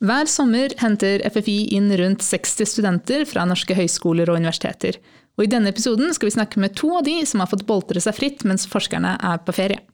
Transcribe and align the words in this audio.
Hver 0.00 0.24
sommer 0.32 0.72
henter 0.80 1.20
FFI 1.28 1.74
inn 1.76 1.90
rundt 2.00 2.22
60 2.24 2.64
studenter 2.70 3.26
fra 3.28 3.42
norske 3.44 3.74
høyskoler 3.76 4.30
og 4.32 4.38
universiteter. 4.40 4.96
Og 5.36 5.44
I 5.44 5.50
denne 5.52 5.68
episoden 5.74 6.14
skal 6.16 6.30
vi 6.30 6.36
snakke 6.38 6.62
med 6.62 6.72
to 6.80 6.88
av 6.96 7.04
de 7.04 7.18
som 7.28 7.42
har 7.44 7.50
fått 7.50 7.66
boltre 7.68 8.00
seg 8.00 8.16
fritt 8.16 8.46
mens 8.48 8.64
forskerne 8.64 9.12
er 9.20 9.44
på 9.44 9.52
ferie. 9.58 9.84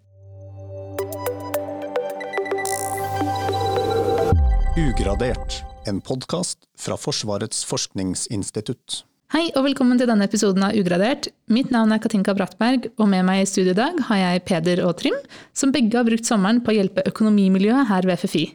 Ugradert, 4.79 5.59
en 5.91 5.99
podkast 5.99 6.63
fra 6.79 6.95
Forsvarets 6.95 7.67
forskningsinstitutt. 7.67 9.03
Hei 9.35 9.49
og 9.59 9.67
velkommen 9.67 9.99
til 9.99 10.07
denne 10.07 10.31
episoden 10.31 10.63
av 10.63 10.79
Ugradert. 10.79 11.33
Mitt 11.51 11.75
navn 11.75 11.91
er 11.91 11.99
Katinka 11.99 12.31
Brattberg, 12.39 12.93
og 12.95 13.11
med 13.11 13.27
meg 13.27 13.43
i 13.43 13.51
studio 13.51 13.75
i 13.75 13.83
dag 13.83 14.05
har 14.07 14.23
jeg 14.29 14.47
Peder 14.47 14.87
og 14.87 15.01
Trym, 15.03 15.19
som 15.51 15.75
begge 15.75 15.99
har 15.99 16.07
brukt 16.07 16.31
sommeren 16.31 16.63
på 16.63 16.71
å 16.71 16.79
hjelpe 16.79 17.11
økonomimiljøet 17.11 17.91
her 17.91 18.07
ved 18.07 18.23
FFI. 18.23 18.53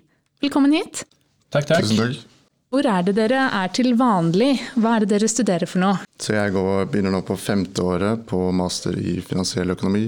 Velkommen 0.47 0.79
hit. 0.79 1.04
Takk, 1.52 1.68
takk. 1.68 1.83
Tusen 1.83 1.99
takk. 1.99 2.27
Hvor 2.71 2.88
er 2.88 3.04
det 3.04 3.17
dere 3.17 3.49
er 3.52 3.71
til 3.76 3.91
vanlig? 3.99 4.53
Hva 4.80 4.94
er 4.95 5.03
det 5.03 5.09
dere 5.12 5.27
studerer 5.27 5.67
for 5.67 5.84
noe? 5.84 6.05
Så 6.23 6.38
jeg 6.38 6.53
går, 6.55 6.85
begynner 6.93 7.12
nå 7.12 7.20
på 7.27 7.35
femte 7.35 7.84
året 7.84 8.23
på 8.30 8.45
master 8.55 8.95
i 8.95 9.17
finansiell 9.20 9.73
økonomi 9.73 10.05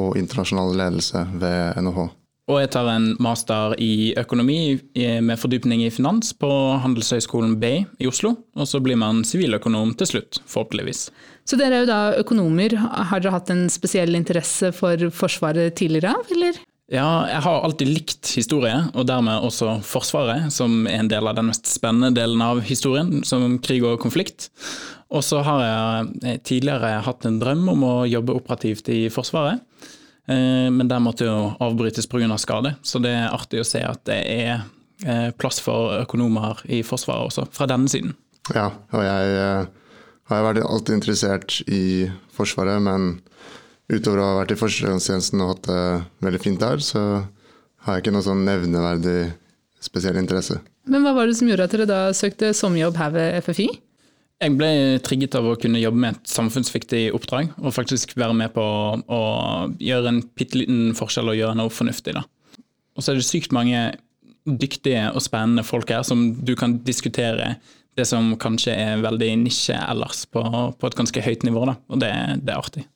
og 0.00 0.16
internasjonal 0.16 0.72
ledelse 0.80 1.26
ved 1.42 1.76
NHH. 1.84 2.06
Og 2.50 2.56
jeg 2.58 2.70
tar 2.72 2.88
en 2.90 3.10
master 3.22 3.76
i 3.78 4.14
økonomi 4.18 4.56
med 4.96 5.38
fordypning 5.38 5.84
i 5.84 5.90
finans 5.92 6.32
på 6.34 6.48
Handelshøyskolen 6.82 7.52
B 7.60 7.74
i 8.00 8.08
Oslo. 8.08 8.32
Og 8.56 8.66
så 8.66 8.80
blir 8.82 8.96
man 8.98 9.20
siviløkonom 9.28 9.92
til 10.00 10.08
slutt, 10.14 10.40
forhåpentligvis. 10.50 11.04
Så 11.46 11.60
dere 11.60 11.82
er 11.82 11.84
jo 11.84 11.90
da 11.92 12.00
økonomer. 12.18 12.74
Har 12.80 13.20
dere 13.20 13.36
hatt 13.36 13.52
en 13.52 13.68
spesiell 13.70 14.16
interesse 14.18 14.72
for 14.74 15.04
Forsvaret 15.14 15.76
tidligere 15.78 16.16
av, 16.16 16.32
eller? 16.34 16.58
Ja, 16.90 17.28
jeg 17.30 17.44
har 17.44 17.62
alltid 17.62 17.86
likt 17.86 18.32
historie, 18.34 18.74
og 18.98 19.04
dermed 19.06 19.44
også 19.46 19.76
Forsvaret, 19.86 20.48
som 20.50 20.88
er 20.90 21.04
en 21.04 21.10
del 21.10 21.28
av 21.30 21.36
den 21.38 21.46
mest 21.46 21.68
spennende 21.70 22.10
delen 22.16 22.42
av 22.42 22.64
historien, 22.66 23.20
som 23.22 23.60
krig 23.62 23.84
og 23.86 24.00
konflikt. 24.02 24.48
Og 25.14 25.22
så 25.22 25.38
har 25.46 25.62
jeg 25.62 26.40
tidligere 26.48 26.96
hatt 27.06 27.28
en 27.28 27.38
drøm 27.38 27.68
om 27.70 27.86
å 27.86 27.94
jobbe 28.10 28.34
operativt 28.40 28.90
i 28.90 29.04
Forsvaret, 29.14 29.62
eh, 30.26 30.66
men 30.66 30.90
der 30.90 31.02
måtte 31.04 31.30
jo 31.30 31.52
avbrytes 31.62 32.10
pga. 32.10 32.26
Av 32.26 32.42
skade, 32.42 32.74
så 32.82 32.98
det 32.98 33.14
er 33.14 33.30
artig 33.38 33.62
å 33.62 33.70
se 33.70 33.84
at 33.86 34.02
det 34.10 34.18
er 34.26 34.52
eh, 35.06 35.30
plass 35.38 35.62
for 35.62 35.94
økonomer 36.00 36.58
i 36.66 36.82
Forsvaret 36.82 37.30
også, 37.30 37.46
fra 37.54 37.70
denne 37.70 37.86
siden. 37.90 38.16
Ja, 38.50 38.66
og 38.90 39.06
jeg 39.06 39.38
eh, 39.38 39.70
har 40.30 40.46
vært 40.48 40.66
alltid 40.66 40.98
interessert 40.98 41.60
i 41.70 42.10
Forsvaret, 42.34 42.82
men 42.82 43.20
utover 43.90 44.22
å 44.22 44.28
ha 44.28 44.38
vært 44.40 44.54
i 44.54 44.58
førstegangstjenesten 44.60 45.42
og 45.42 45.54
hatt 45.54 45.68
det 45.68 45.84
veldig 46.26 46.40
fint 46.42 46.62
der, 46.62 46.82
så 46.84 47.02
har 47.84 47.96
jeg 47.96 48.04
ikke 48.04 48.14
noe 48.14 48.26
sånn 48.26 48.44
nevneverdig 48.46 49.20
spesiell 49.82 50.18
interesse. 50.20 50.60
Men 50.90 51.04
hva 51.04 51.14
var 51.16 51.28
det 51.28 51.36
som 51.38 51.48
gjorde 51.48 51.66
at 51.66 51.74
dere 51.74 51.88
da 51.88 52.00
søkte 52.16 52.52
sommerjobb 52.56 52.98
her 53.00 53.14
ved 53.14 53.38
FFI? 53.46 53.68
Jeg 54.40 54.56
ble 54.56 54.70
trigget 55.04 55.34
av 55.36 55.50
å 55.50 55.56
kunne 55.60 55.80
jobbe 55.82 56.00
med 56.00 56.16
et 56.16 56.30
samfunnsviktig 56.32 57.02
oppdrag, 57.16 57.50
og 57.60 57.74
faktisk 57.76 58.14
være 58.16 58.36
med 58.36 58.54
på 58.54 58.62
å 58.64 59.24
gjøre 59.76 60.14
en 60.14 60.22
bitte 60.38 60.62
liten 60.62 60.94
forskjell 60.96 61.28
og 61.32 61.36
gjøre 61.36 61.58
noe 61.60 61.72
fornuftig. 61.72 62.14
Da. 62.16 62.24
Og 62.96 63.04
så 63.04 63.12
er 63.12 63.20
det 63.20 63.26
sykt 63.28 63.52
mange 63.56 63.90
dyktige 64.48 65.10
og 65.12 65.20
spennende 65.24 65.64
folk 65.66 65.92
her 65.92 66.06
som 66.06 66.30
du 66.40 66.54
kan 66.56 66.78
diskutere 66.86 67.58
det 67.98 68.06
som 68.08 68.32
kanskje 68.40 68.72
er 68.72 69.02
veldig 69.04 69.28
nisje 69.42 69.76
ellers, 69.76 70.24
på, 70.32 70.40
på 70.40 70.88
et 70.88 70.96
ganske 70.96 71.24
høyt 71.26 71.44
nivå. 71.44 71.66
Da. 71.68 71.76
Og 71.92 72.00
det, 72.00 72.10
det 72.40 72.54
er 72.54 72.62
artig. 72.62 72.86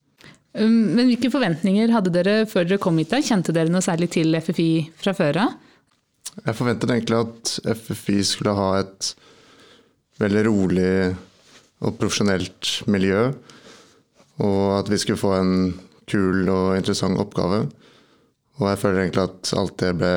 Um, 0.54 0.94
men 0.94 1.08
hvilke 1.10 1.32
forventninger 1.34 1.90
hadde 1.90 2.12
dere 2.14 2.34
før 2.50 2.68
dere 2.68 2.82
kom 2.82 2.98
hit? 3.00 3.10
da? 3.10 3.22
Kjente 3.24 3.54
dere 3.54 3.72
noe 3.72 3.82
særlig 3.84 4.12
til 4.14 4.34
FFI 4.38 4.70
fra 5.00 5.14
før 5.16 5.40
av? 5.42 5.54
Jeg 6.34 6.58
forventet 6.58 6.90
egentlig 6.90 7.20
at 7.20 7.54
FFI 7.78 8.18
skulle 8.26 8.54
ha 8.58 8.68
et 8.80 9.10
veldig 10.22 10.44
rolig 10.46 10.94
og 11.84 11.96
profesjonelt 11.98 12.70
miljø. 12.90 13.28
Og 14.42 14.62
at 14.80 14.90
vi 14.90 14.98
skulle 14.98 15.20
få 15.20 15.34
en 15.36 15.54
kul 16.10 16.48
og 16.50 16.76
interessant 16.78 17.18
oppgave. 17.22 17.64
Og 18.60 18.68
jeg 18.70 18.80
føler 18.82 19.04
egentlig 19.04 19.26
at 19.26 19.52
alt 19.58 19.76
det 19.82 19.92
ble 19.98 20.14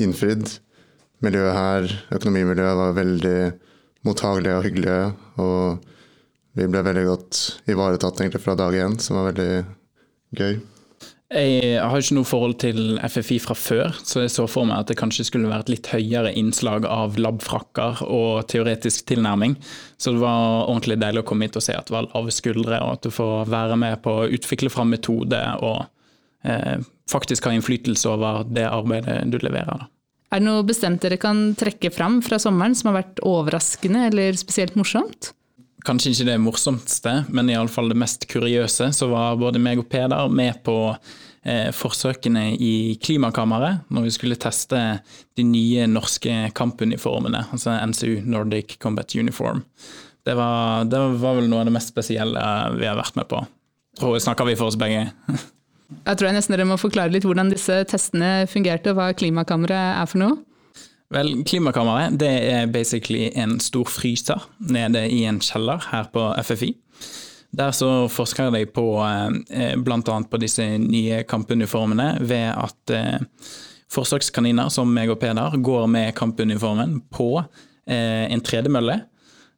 innfridd. 0.00 0.56
Miljøet 1.24 1.56
her, 1.56 1.88
økonomimiljøet, 2.16 2.78
var 2.80 2.96
veldig 2.96 3.38
mottagelige 4.08 4.56
og 4.58 4.66
hyggelige. 4.66 5.04
Og 5.44 5.91
vi 6.58 6.68
ble 6.68 6.82
veldig 6.84 7.06
godt 7.08 7.40
ivaretatt 7.72 8.20
egentlig 8.20 8.42
fra 8.44 8.56
dag 8.58 8.76
én, 8.76 8.98
som 9.00 9.18
var 9.18 9.30
veldig 9.30 9.50
gøy. 10.36 10.60
Jeg 11.32 11.80
har 11.80 12.02
ikke 12.02 12.16
noe 12.18 12.28
forhold 12.28 12.58
til 12.60 12.98
FFI 13.00 13.38
fra 13.40 13.54
før, 13.56 13.94
så 14.04 14.20
jeg 14.20 14.32
så 14.34 14.44
for 14.50 14.68
meg 14.68 14.82
at 14.82 14.90
det 14.90 14.98
kanskje 15.00 15.24
skulle 15.24 15.48
være 15.48 15.64
et 15.64 15.72
litt 15.72 15.88
høyere 15.88 16.32
innslag 16.36 16.84
av 16.84 17.16
labfrakker 17.16 18.02
og 18.04 18.42
teoretisk 18.52 19.06
tilnærming. 19.08 19.56
Så 19.96 20.12
det 20.12 20.20
var 20.20 20.66
ordentlig 20.66 20.98
deilig 21.00 21.22
å 21.22 21.28
komme 21.30 21.48
hit 21.48 21.56
og 21.56 21.64
se 21.64 21.76
at 21.78 21.88
det 21.88 21.96
var 21.96 22.10
lave 22.10 22.34
skuldre, 22.36 22.82
og 22.84 22.98
at 22.98 23.08
du 23.08 23.14
får 23.16 23.48
være 23.48 23.80
med 23.80 24.02
på 24.04 24.12
å 24.20 24.28
utvikle 24.28 24.72
fram 24.72 24.92
metode 24.92 25.40
og 25.64 25.86
eh, 26.44 26.84
faktisk 27.08 27.48
ha 27.48 27.56
innflytelse 27.56 28.12
over 28.12 28.44
det 28.52 28.68
arbeidet 28.68 29.22
du 29.32 29.40
leverer. 29.40 29.86
Da. 29.86 29.88
Er 30.32 30.40
det 30.40 30.48
noe 30.50 30.68
bestemt 30.68 31.00
dere 31.04 31.20
kan 31.20 31.54
trekke 31.56 31.88
fram 31.92 32.20
fra 32.24 32.36
sommeren 32.40 32.76
som 32.76 32.90
har 32.90 33.02
vært 33.02 33.24
overraskende 33.24 34.04
eller 34.10 34.36
spesielt 34.36 34.76
morsomt? 34.76 35.32
Kanskje 35.86 36.12
ikke 36.12 36.28
det 36.30 36.38
morsomste, 36.42 37.12
men 37.34 37.50
iallfall 37.50 37.90
det 37.92 37.98
mest 38.00 38.26
kuriøse, 38.30 38.90
så 38.94 39.08
var 39.10 39.38
både 39.40 39.62
meg 39.62 39.82
og 39.82 39.88
Peder 39.92 40.30
med 40.32 40.60
på 40.66 40.76
eh, 40.92 41.70
forsøkene 41.74 42.52
i 42.54 42.98
Klimakammeret 43.02 43.88
når 43.92 44.06
vi 44.06 44.14
skulle 44.14 44.38
teste 44.40 44.80
de 45.38 45.46
nye 45.46 45.88
norske 45.90 46.52
kampuniformene, 46.58 47.46
altså 47.54 47.74
NCU, 47.90 48.22
Nordic 48.24 48.78
Combat 48.82 49.16
Uniform. 49.18 49.64
Det 50.22 50.36
var, 50.38 50.84
det 50.86 51.00
var 51.18 51.40
vel 51.40 51.50
noe 51.50 51.64
av 51.64 51.68
det 51.70 51.74
mest 51.74 51.90
spesielle 51.90 52.44
vi 52.78 52.86
har 52.86 52.98
vært 52.98 53.18
med 53.18 53.26
på. 53.30 53.42
Tror 53.98 54.16
jeg 54.16 54.24
snakker 54.24 54.48
vi 54.48 54.56
for 54.56 54.70
oss 54.70 54.78
begge. 54.80 55.08
jeg 56.06 56.14
tror 56.14 56.28
jeg 56.28 56.38
nesten 56.38 56.54
dere 56.54 56.68
må 56.68 56.78
forklare 56.80 57.12
litt 57.12 57.26
hvordan 57.26 57.50
disse 57.52 57.82
testene 57.90 58.46
fungerte, 58.50 58.94
og 58.94 59.00
hva 59.00 59.10
Klimakammeret 59.18 59.98
er 59.98 60.08
for 60.08 60.22
noe. 60.22 60.38
Vel, 61.12 61.42
Klimakammeret 61.44 62.14
det 62.20 62.30
er 62.48 62.70
basically 62.72 63.26
en 63.36 63.58
stor 63.60 63.88
fryser 63.90 64.46
nede 64.72 65.04
i 65.12 65.24
en 65.28 65.42
kjeller 65.44 65.82
her 65.90 66.08
på 66.12 66.30
FFI. 66.40 66.70
Der 67.52 67.74
så 67.76 68.08
forsker 68.08 68.48
de 68.54 68.64
på 68.64 68.86
eh, 69.04 69.74
bl.a. 69.76 70.00
på 70.00 70.40
disse 70.40 70.64
nye 70.80 71.20
kampuniformene 71.28 72.14
ved 72.24 72.48
at 72.56 72.94
eh, 72.96 73.48
forsøkskaniner 73.92 74.72
som 74.72 74.88
meg 74.88 75.12
og 75.12 75.20
Peder 75.20 75.58
går 75.60 75.84
med 75.92 76.14
kampuniformen 76.16 77.02
på 77.12 77.34
eh, 77.42 78.24
en 78.32 78.44
tredemølle 78.44 79.02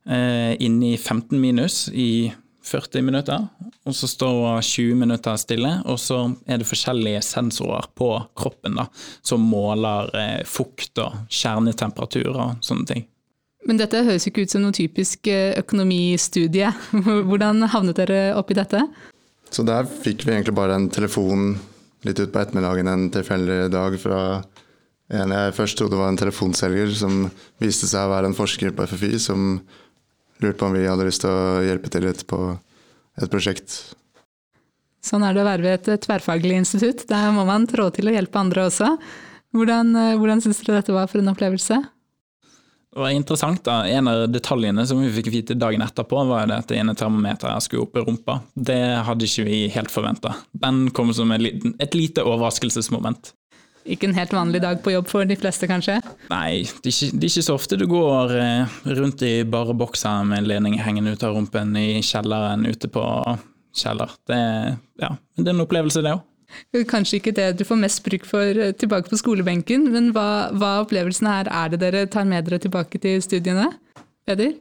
inne 0.04 0.90
i 0.90 0.96
15 1.00 1.38
minus 1.40 1.86
i 1.88 2.28
40 2.64 3.04
minutter, 3.04 3.46
og 3.84 3.94
så 3.96 4.08
står 4.08 4.62
20 4.64 4.94
minutter 4.96 5.36
stille. 5.40 5.70
Og 5.90 5.98
så 6.00 6.20
er 6.48 6.60
det 6.60 6.68
forskjellige 6.68 7.22
sensorer 7.24 7.90
på 7.98 8.08
kroppen 8.38 8.78
da, 8.80 8.86
som 9.22 9.44
måler 9.44 10.10
eh, 10.16 10.40
fukt 10.48 11.00
og 11.04 11.26
kjernetemperatur 11.28 12.30
og 12.32 12.64
sånne 12.64 12.88
ting. 12.88 13.04
Men 13.64 13.80
dette 13.80 14.02
høres 14.04 14.26
ikke 14.28 14.44
ut 14.44 14.52
som 14.52 14.64
noe 14.64 14.76
typisk 14.76 15.28
eh, 15.32 15.52
økonomistudie. 15.60 16.72
Hvordan 17.28 17.64
havnet 17.72 18.00
dere 18.00 18.24
oppi 18.38 18.56
dette? 18.56 18.82
Så 19.52 19.64
der 19.66 19.86
fikk 19.86 20.24
vi 20.24 20.34
egentlig 20.34 20.56
bare 20.56 20.76
en 20.76 20.90
telefon 20.92 21.54
litt 22.04 22.20
utpå 22.20 22.40
ettermiddagen 22.40 22.90
en 22.90 23.08
tilfeldig 23.12 23.60
dag 23.72 23.96
fra 24.00 24.20
en 25.12 25.32
jeg 25.36 25.54
først 25.56 25.76
trodde 25.78 25.98
var 26.00 26.10
en 26.10 26.18
telefonselger, 26.18 26.88
som 26.96 27.26
viste 27.60 27.88
seg 27.90 28.06
å 28.06 28.12
være 28.12 28.30
en 28.30 28.36
forsker 28.36 28.72
på 28.74 28.86
FFI, 28.88 29.18
som 29.20 29.58
lurte 30.42 30.58
på 30.60 30.68
om 30.68 30.76
vi 30.76 30.86
hadde 30.86 31.06
lyst 31.06 31.24
til 31.24 31.30
å 31.30 31.62
hjelpe 31.64 31.92
til 31.92 32.06
litt 32.06 32.24
på 32.30 32.40
et 33.20 33.30
prosjekt. 33.30 33.76
Sånn 35.04 35.24
er 35.26 35.36
det 35.36 35.42
å 35.42 35.48
være 35.48 35.64
ved 35.64 35.88
et 35.92 36.04
tverrfaglig 36.06 36.56
institutt. 36.62 37.04
Der 37.10 37.28
må 37.36 37.44
man 37.48 37.68
trå 37.68 37.90
til 37.92 38.08
å 38.08 38.14
hjelpe 38.14 38.40
andre 38.40 38.68
også. 38.70 38.94
Hvordan, 39.54 39.92
eh, 39.96 40.14
hvordan 40.18 40.40
syns 40.42 40.62
dere 40.64 40.80
dette 40.80 40.94
var 40.94 41.10
for 41.10 41.20
en 41.20 41.30
opplevelse? 41.34 41.82
Det 42.94 43.00
var 43.00 43.10
interessant. 43.10 43.64
da. 43.64 43.84
En 43.90 44.08
av 44.08 44.28
detaljene 44.30 44.86
som 44.86 45.00
vi 45.02 45.10
fikk 45.10 45.32
vite 45.32 45.54
dagen 45.58 45.82
etterpå, 45.82 46.26
var 46.28 46.46
det 46.46 46.58
at 46.60 46.68
det 46.70 46.78
ene 46.78 46.94
termometeret 46.94 47.62
skulle 47.62 47.82
opp 47.82 47.96
i 47.98 48.04
rumpa. 48.06 48.40
Det 48.54 49.02
hadde 49.02 49.26
ikke 49.26 49.46
vi 49.48 49.68
helt 49.74 49.90
forventa. 49.90 50.36
Den 50.52 50.90
kom 50.94 51.10
som 51.12 51.32
et 51.34 51.94
lite 51.94 52.22
overraskelsesmoment. 52.22 53.32
Ikke 53.84 54.08
en 54.08 54.16
helt 54.16 54.32
vanlig 54.32 54.62
dag 54.64 54.78
på 54.80 54.94
jobb 54.94 55.08
for 55.10 55.28
de 55.28 55.36
fleste, 55.36 55.68
kanskje? 55.68 55.98
Nei, 56.30 56.64
det 56.64 56.88
er 56.88 56.94
ikke, 56.94 57.08
det 57.12 57.26
er 57.26 57.32
ikke 57.32 57.46
så 57.46 57.56
ofte 57.58 57.78
du 57.80 57.84
går 57.90 58.36
eh, 58.40 58.76
rundt 58.96 59.24
i 59.26 59.32
bare 59.44 59.76
bokser 59.76 60.22
med 60.28 60.40
en 60.40 60.48
ledning 60.48 60.78
hengende 60.80 61.12
ut 61.12 61.24
av 61.26 61.36
rumpen 61.36 61.74
i 61.76 62.00
kjelleren 62.00 62.64
ute 62.64 62.88
på 62.92 63.02
kjeller. 63.76 64.14
Det, 64.30 64.38
ja, 65.02 65.10
det 65.36 65.44
er 65.44 65.52
en 65.52 65.66
opplevelse, 65.66 66.04
det 66.04 66.14
òg. 66.16 66.22
Kanskje 66.88 67.18
ikke 67.18 67.32
det 67.34 67.48
du 67.58 67.64
får 67.66 67.80
mest 67.82 68.00
bruk 68.06 68.24
for 68.28 68.60
eh, 68.60 68.72
tilbake 68.78 69.10
på 69.10 69.18
skolebenken, 69.20 69.88
men 69.92 70.12
hva, 70.16 70.54
hva 70.56 70.78
opplevelsen 70.84 71.28
her 71.28 71.50
er 71.50 71.74
det 71.74 71.82
dere 71.82 72.06
tar 72.08 72.24
med 72.28 72.46
dere 72.48 72.62
tilbake 72.62 73.00
til 73.02 73.20
studiene? 73.24 73.66
Peder? 74.24 74.54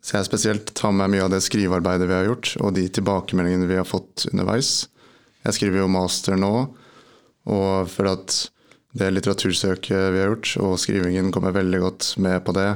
Så 0.00 0.16
jeg 0.16 0.30
spesielt 0.30 0.72
tar 0.78 0.94
med 0.96 1.12
mye 1.12 1.26
av 1.26 1.34
det 1.34 1.42
skrivearbeidet 1.44 2.08
vi 2.08 2.16
har 2.16 2.30
gjort, 2.30 2.54
og 2.64 2.72
de 2.78 2.86
tilbakemeldingene 2.88 3.68
vi 3.68 3.76
har 3.76 3.88
fått 3.88 4.24
underveis. 4.30 4.88
Jeg 5.44 5.58
skriver 5.58 5.82
jo 5.82 5.90
master 5.92 6.40
nå, 6.40 6.54
og 7.50 7.92
for 7.92 8.08
at 8.14 8.38
det 8.96 9.10
litteratursøket 9.14 10.10
vi 10.14 10.20
har 10.20 10.32
gjort, 10.32 10.52
og 10.62 10.78
skrivingen 10.82 11.30
kommer 11.34 11.54
veldig 11.54 11.80
godt 11.84 12.12
med 12.22 12.40
på 12.46 12.54
det. 12.56 12.70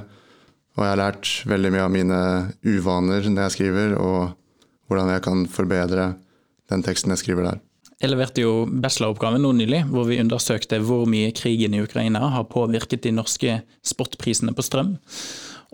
Og 0.75 0.83
jeg 0.83 0.91
har 0.91 1.01
lært 1.01 1.31
veldig 1.51 1.71
mye 1.75 1.85
av 1.87 1.95
mine 1.95 2.21
uvaner 2.67 3.27
når 3.31 3.47
jeg 3.47 3.57
skriver, 3.57 3.95
og 3.99 4.35
hvordan 4.91 5.13
jeg 5.15 5.25
kan 5.27 5.47
forbedre 5.51 6.09
den 6.71 6.85
teksten 6.87 7.15
jeg 7.15 7.23
skriver 7.23 7.51
der. 7.51 7.63
Jeg 8.03 8.11
leverte 8.11 8.43
jo 8.43 8.65
bacheloroppgaven 8.69 9.45
nå 9.45 9.53
nylig, 9.57 9.85
hvor 9.89 10.09
vi 10.09 10.19
undersøkte 10.21 10.81
hvor 10.85 11.07
mye 11.09 11.33
krigen 11.37 11.77
i 11.77 11.83
Ukraina 11.85 12.27
har 12.35 12.51
påvirket 12.51 13.05
de 13.07 13.15
norske 13.15 13.61
spotprisene 13.87 14.55
på 14.55 14.65
strøm. 14.67 14.97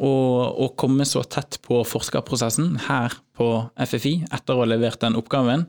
Og 0.01 0.61
å 0.65 0.69
komme 0.81 1.05
så 1.09 1.25
tett 1.29 1.59
på 1.65 1.81
forskerprosessen 1.85 2.77
her 2.87 3.17
på 3.37 3.49
FFI 3.77 4.15
etter 4.31 4.55
å 4.55 4.63
ha 4.63 4.69
levert 4.69 5.01
den 5.03 5.19
oppgaven, 5.19 5.67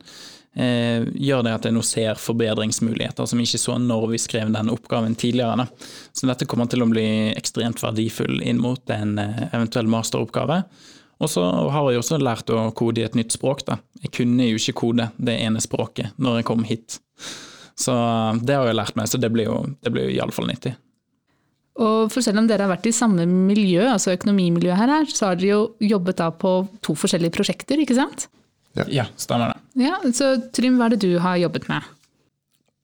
eh, 0.56 1.04
gjør 1.16 1.46
det 1.48 1.56
at 1.56 1.68
jeg 1.68 1.76
nå 1.76 1.84
ser 1.86 2.20
forbedringsmuligheter 2.22 3.28
som 3.30 3.42
jeg 3.42 3.50
ikke 3.50 3.64
så 3.64 3.78
når 3.82 4.08
vi 4.14 4.22
skrev 4.22 4.54
den 4.54 4.72
oppgaven 4.74 5.16
tidligere. 5.20 5.64
Da. 5.64 5.92
Så 6.16 6.30
dette 6.30 6.48
kommer 6.50 6.70
til 6.72 6.84
å 6.84 6.90
bli 6.92 7.06
ekstremt 7.36 7.84
verdifull 7.84 8.42
inn 8.42 8.62
mot 8.64 8.96
en 8.96 9.18
eh, 9.22 9.46
eventuell 9.52 9.92
masteroppgave. 9.92 10.64
Og 11.22 11.30
så 11.30 11.46
har 11.46 11.92
jeg 11.92 12.02
også 12.02 12.18
lært 12.18 12.50
å 12.50 12.72
kode 12.74 13.04
i 13.04 13.06
et 13.06 13.18
nytt 13.18 13.36
språk. 13.36 13.66
Da. 13.68 13.78
Jeg 14.02 14.14
kunne 14.18 14.50
jo 14.50 14.58
ikke 14.58 14.80
kode 14.82 15.12
det 15.22 15.38
ene 15.44 15.62
språket 15.62 16.16
når 16.18 16.42
jeg 16.42 16.50
kom 16.50 16.66
hit. 16.66 16.98
Så 17.78 17.94
det 18.42 18.58
har 18.58 18.68
jeg 18.70 18.78
lært 18.78 18.98
meg, 18.98 19.10
så 19.10 19.20
det 19.22 19.30
blir 19.34 19.50
jo, 19.50 19.60
det 19.82 19.94
blir 19.94 20.10
jo 20.10 20.16
iallfall 20.18 20.50
nyttig. 20.50 20.74
Og 21.82 22.12
for 22.12 22.26
selv 22.26 22.42
om 22.42 22.50
dere 22.50 22.66
har 22.66 22.74
vært 22.74 22.90
i 22.90 22.94
samme 22.94 23.26
miljø, 23.30 23.86
altså 23.88 24.14
økonomimiljø 24.14 24.76
her, 24.76 24.94
så 25.10 25.30
har 25.30 25.40
dere 25.40 25.54
jo 25.54 25.92
jobbet 25.94 26.20
da 26.20 26.30
på 26.36 26.56
to 26.84 26.98
forskjellige 27.00 27.38
prosjekter, 27.38 27.80
ikke 27.82 27.98
sant? 27.98 28.28
Ja, 28.78 28.86
ja 28.92 29.06
stemmer 29.20 29.54
det. 29.54 29.61
Ja, 29.80 29.98
Så 30.12 30.36
Trym, 30.52 30.78
hva 30.80 30.90
er 30.90 30.96
det 30.96 31.04
du 31.06 31.18
har 31.24 31.40
jobbet 31.40 31.68
med? 31.72 31.82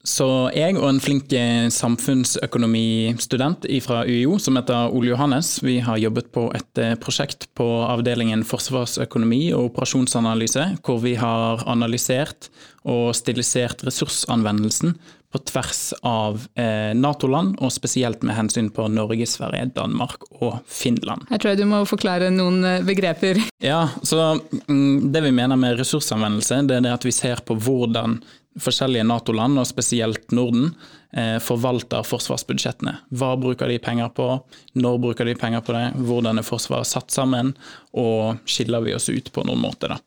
Så 0.07 0.47
jeg 0.55 0.77
og 0.79 0.85
en 0.87 1.01
flink 1.03 1.33
eh, 1.35 1.67
samfunnsøkonomistudent 1.73 3.65
fra 3.83 4.05
UiO 4.07 4.37
som 4.39 4.55
heter 4.55 4.93
Ole 4.95 5.09
Johannes, 5.09 5.57
vi 5.65 5.81
har 5.83 5.99
jobbet 5.99 6.29
på 6.31 6.45
et 6.55 6.79
eh, 6.79 6.95
prosjekt 6.95 7.49
på 7.59 7.65
avdelingen 7.83 8.45
forsvarsøkonomi 8.47 9.51
og 9.57 9.73
operasjonsanalyse, 9.73 10.63
hvor 10.85 11.01
vi 11.03 11.17
har 11.19 11.65
analysert 11.67 12.47
og 12.87 13.11
stilisert 13.19 13.83
ressursanvendelsen 13.83 14.95
på 15.33 15.41
tvers 15.49 15.81
av 16.07 16.45
eh, 16.55 16.93
Nato-land, 16.95 17.57
og 17.59 17.73
spesielt 17.75 18.23
med 18.23 18.37
hensyn 18.37 18.69
på 18.73 18.87
Norge, 18.91 19.27
Sverige, 19.27 19.69
Danmark 19.75 20.23
og 20.39 20.61
Finland. 20.71 21.27
Jeg 21.33 21.43
tror 21.43 21.53
jeg 21.53 21.61
du 21.61 21.67
må 21.69 21.83
forklare 21.89 22.31
noen 22.33 22.63
begreper. 22.87 23.43
Ja, 23.57 23.87
så 24.05 24.37
mm, 24.69 25.09
Det 25.11 25.21
vi 25.25 25.31
mener 25.33 25.57
med 25.59 25.79
ressursanvendelse, 25.79 26.61
det 26.69 26.77
er 26.77 26.83
det 26.85 26.93
at 26.93 27.05
vi 27.07 27.11
ser 27.15 27.41
på 27.43 27.57
hvordan 27.57 28.19
forskjellige 28.61 29.05
Nato-land, 29.07 29.59
og 29.59 29.67
spesielt 29.69 30.31
Norden, 30.31 30.71
eh, 31.13 31.37
forvalter 31.43 32.05
forsvarsbudsjettene. 32.05 32.95
Hva 33.09 33.35
bruker 33.39 33.69
de 33.69 33.79
penger 33.79 34.09
på, 34.09 34.27
når 34.75 34.99
bruker 35.03 35.25
de 35.25 35.35
penger 35.35 35.61
på 35.61 35.75
det, 35.75 35.85
hvordan 36.07 36.39
er 36.39 36.47
Forsvaret 36.47 36.89
satt 36.89 37.11
sammen, 37.13 37.55
og 37.93 38.39
skiller 38.45 38.85
vi 38.85 38.95
oss 38.95 39.09
ut 39.09 39.31
på 39.33 39.45
noen 39.47 39.61
måte. 39.61 39.91
Da. 39.91 39.99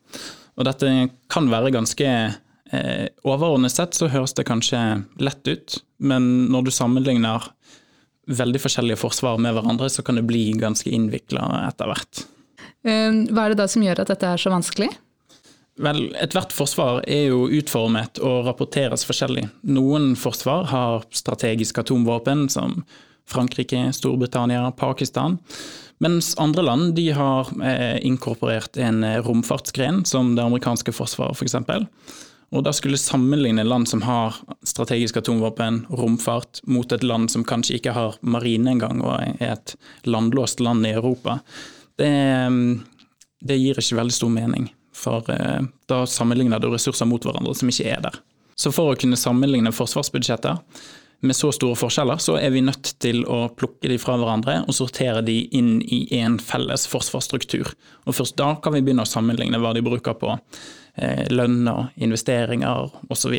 Og 0.58 0.66
dette 0.68 1.10
kan 1.30 1.50
være 1.50 1.72
ganske 1.74 2.08
eh, 2.72 3.06
Overordnet 3.26 3.74
sett 3.74 3.96
så 3.96 4.08
høres 4.10 4.34
det 4.38 4.46
kanskje 4.48 4.80
lett 5.22 5.46
ut, 5.48 5.80
men 5.98 6.50
når 6.52 6.68
du 6.68 6.74
sammenligner 6.74 7.50
veldig 8.30 8.60
forskjellige 8.62 9.00
forsvar 9.00 9.40
med 9.42 9.56
hverandre, 9.56 9.88
så 9.90 10.04
kan 10.06 10.18
det 10.18 10.26
bli 10.28 10.50
ganske 10.58 10.90
innvikla 10.90 11.46
etter 11.66 11.90
hvert. 11.90 12.24
Eh, 12.86 13.22
hva 13.30 13.46
er 13.46 13.54
det 13.54 13.60
da 13.62 13.68
som 13.70 13.84
gjør 13.84 14.02
at 14.04 14.12
dette 14.12 14.28
er 14.28 14.40
så 14.40 14.52
vanskelig? 14.52 14.90
Vel, 15.80 16.10
Ethvert 16.20 16.52
forsvar 16.52 17.00
er 17.08 17.30
jo 17.30 17.46
utformet 17.56 18.20
og 18.20 18.44
rapporteres 18.48 19.06
forskjellig. 19.08 19.46
Noen 19.72 20.12
forsvar 20.18 20.66
har 20.68 21.06
strategiske 21.14 21.84
atomvåpen, 21.84 22.48
som 22.52 22.82
Frankrike, 23.30 23.86
Storbritannia, 23.96 24.66
Pakistan. 24.76 25.38
Mens 26.00 26.34
andre 26.40 26.64
land 26.64 26.94
de 26.96 27.06
har 27.16 27.48
eh, 27.64 27.96
inkorporert 28.08 28.76
en 28.80 29.04
romfartsgren, 29.24 30.04
som 30.08 30.34
det 30.36 30.44
amerikanske 30.44 30.92
forsvaret 30.96 31.38
f.eks. 31.38 31.56
Og 32.50 32.64
da 32.66 32.72
skulle 32.74 32.98
sammenligne 32.98 33.62
land 33.62 33.86
som 33.88 34.02
har 34.02 34.40
strategiske 34.66 35.22
atomvåpen, 35.22 35.84
romfart, 35.94 36.62
mot 36.66 36.92
et 36.92 37.04
land 37.06 37.30
som 37.30 37.46
kanskje 37.46 37.78
ikke 37.78 37.94
har 37.94 38.18
marine 38.26 38.72
engang, 38.74 39.04
og 39.06 39.20
er 39.22 39.52
et 39.52 39.76
landlåst 40.02 40.60
land 40.60 40.86
i 40.88 40.96
Europa, 40.96 41.38
det, 42.00 42.10
det 43.46 43.58
gir 43.60 43.78
ikke 43.78 44.00
veldig 44.00 44.16
stor 44.16 44.32
mening 44.34 44.70
for 45.00 45.30
eh, 45.30 45.62
da 45.88 46.02
sammenligner 46.10 46.60
du 46.60 46.70
ressurser 46.72 47.08
mot 47.08 47.24
hverandre 47.24 47.54
som 47.56 47.70
ikke 47.70 47.86
er 47.92 48.02
der. 48.08 48.18
Så 48.58 48.72
for 48.74 48.92
å 48.92 48.98
kunne 48.98 49.16
sammenligne 49.16 49.72
forsvarsbudsjetter 49.72 50.58
med 51.24 51.36
så 51.36 51.50
store 51.52 51.76
forskjeller, 51.76 52.20
så 52.20 52.36
er 52.40 52.52
vi 52.52 52.62
nødt 52.64 52.94
til 53.00 53.22
å 53.28 53.44
plukke 53.52 53.88
de 53.92 53.98
fra 54.00 54.16
hverandre 54.20 54.62
og 54.64 54.76
sortere 54.76 55.22
de 55.24 55.36
inn 55.56 55.78
i 55.84 56.02
en 56.18 56.38
felles 56.40 56.86
forsvarsstruktur. 56.88 57.72
Og 58.08 58.16
først 58.16 58.38
da 58.40 58.54
kan 58.60 58.74
vi 58.76 58.82
begynne 58.84 59.04
å 59.04 59.08
sammenligne 59.08 59.60
hva 59.60 59.74
de 59.76 59.84
bruker 59.84 60.16
på 60.20 60.34
eh, 60.96 61.26
lønn 61.30 61.68
og 61.70 62.00
investeringer 62.00 62.90
osv. 63.10 63.36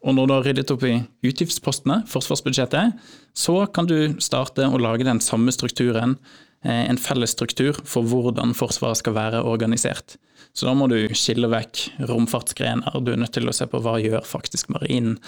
Og 0.00 0.16
når 0.16 0.26
du 0.26 0.34
har 0.34 0.46
ryddet 0.48 0.72
opp 0.72 0.84
i 0.88 0.94
utgiftspostene, 1.28 2.02
forsvarsbudsjettet, 2.08 2.96
så 3.36 3.56
kan 3.74 3.88
du 3.90 4.16
starte 4.22 4.64
å 4.64 4.80
lage 4.80 5.06
den 5.06 5.20
samme 5.20 5.52
strukturen, 5.52 6.16
eh, 6.64 6.88
en 6.88 7.00
felles 7.00 7.36
struktur 7.36 7.76
for 7.84 8.02
hvordan 8.02 8.54
Forsvaret 8.56 8.96
skal 8.96 9.14
være 9.14 9.44
organisert. 9.44 10.16
Så 10.52 10.66
da 10.66 10.74
må 10.74 10.88
du 10.90 10.98
skille 11.14 11.48
vekk 11.50 12.06
romfartsgrener, 12.08 13.04
du 13.04 13.12
er 13.12 13.20
nødt 13.22 13.32
til 13.32 13.48
å 13.48 13.54
se 13.54 13.68
på 13.70 13.80
hva 13.80 14.00
gjør 14.02 14.24
faktisk 14.26 14.72
marinen, 14.72 15.18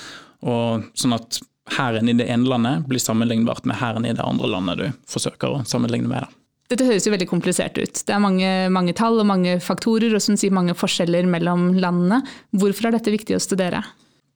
og 0.42 0.88
sånn 0.98 1.14
at 1.14 1.40
hæren 1.76 2.08
i 2.08 2.16
det 2.18 2.26
ene 2.26 2.48
landet 2.48 2.88
blir 2.88 2.98
sammenlignbart 2.98 3.64
med 3.68 3.78
hæren 3.78 4.06
i 4.08 4.14
det 4.16 4.24
andre 4.24 4.50
landet 4.50 4.80
du 4.80 4.86
forsøker 5.06 5.60
å 5.60 5.64
sammenligne 5.68 6.10
med. 6.10 6.26
det. 6.26 6.41
Dette 6.72 6.86
høres 6.88 7.04
jo 7.04 7.12
veldig 7.12 7.28
komplisert 7.28 7.76
ut. 7.76 7.98
Det 8.08 8.14
er 8.14 8.20
mange, 8.22 8.50
mange 8.72 8.94
tall 8.96 9.18
og 9.20 9.26
mange 9.28 9.58
faktorer 9.60 10.14
og 10.16 10.22
som 10.24 10.38
sier 10.40 10.54
mange 10.56 10.72
forskjeller 10.72 11.26
mellom 11.28 11.74
landene. 11.76 12.22
Hvorfor 12.56 12.88
er 12.88 12.96
dette 12.96 13.12
viktig 13.12 13.36
å 13.36 13.42
studere? 13.44 13.82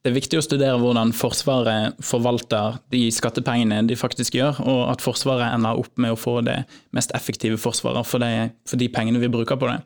Det 0.05 0.11
er 0.11 0.19
viktig 0.19 0.37
å 0.37 0.43
studere 0.45 0.77
hvordan 0.77 1.09
Forsvaret 1.17 1.97
forvalter 2.05 2.77
de 2.93 3.07
skattepengene 3.11 3.81
de 3.89 3.97
faktisk 3.97 4.37
gjør, 4.37 4.61
og 4.69 4.83
at 4.93 5.01
Forsvaret 5.01 5.49
ender 5.49 5.81
opp 5.81 5.89
med 5.97 6.13
å 6.13 6.19
få 6.19 6.37
det 6.45 6.59
mest 6.95 7.09
effektive 7.17 7.57
forsvaret 7.57 8.05
for, 8.05 8.21
det, 8.21 8.53
for 8.69 8.77
de 8.77 8.91
pengene 8.93 9.19
vi 9.23 9.31
bruker 9.33 9.57
på 9.57 9.71
det. 9.71 9.81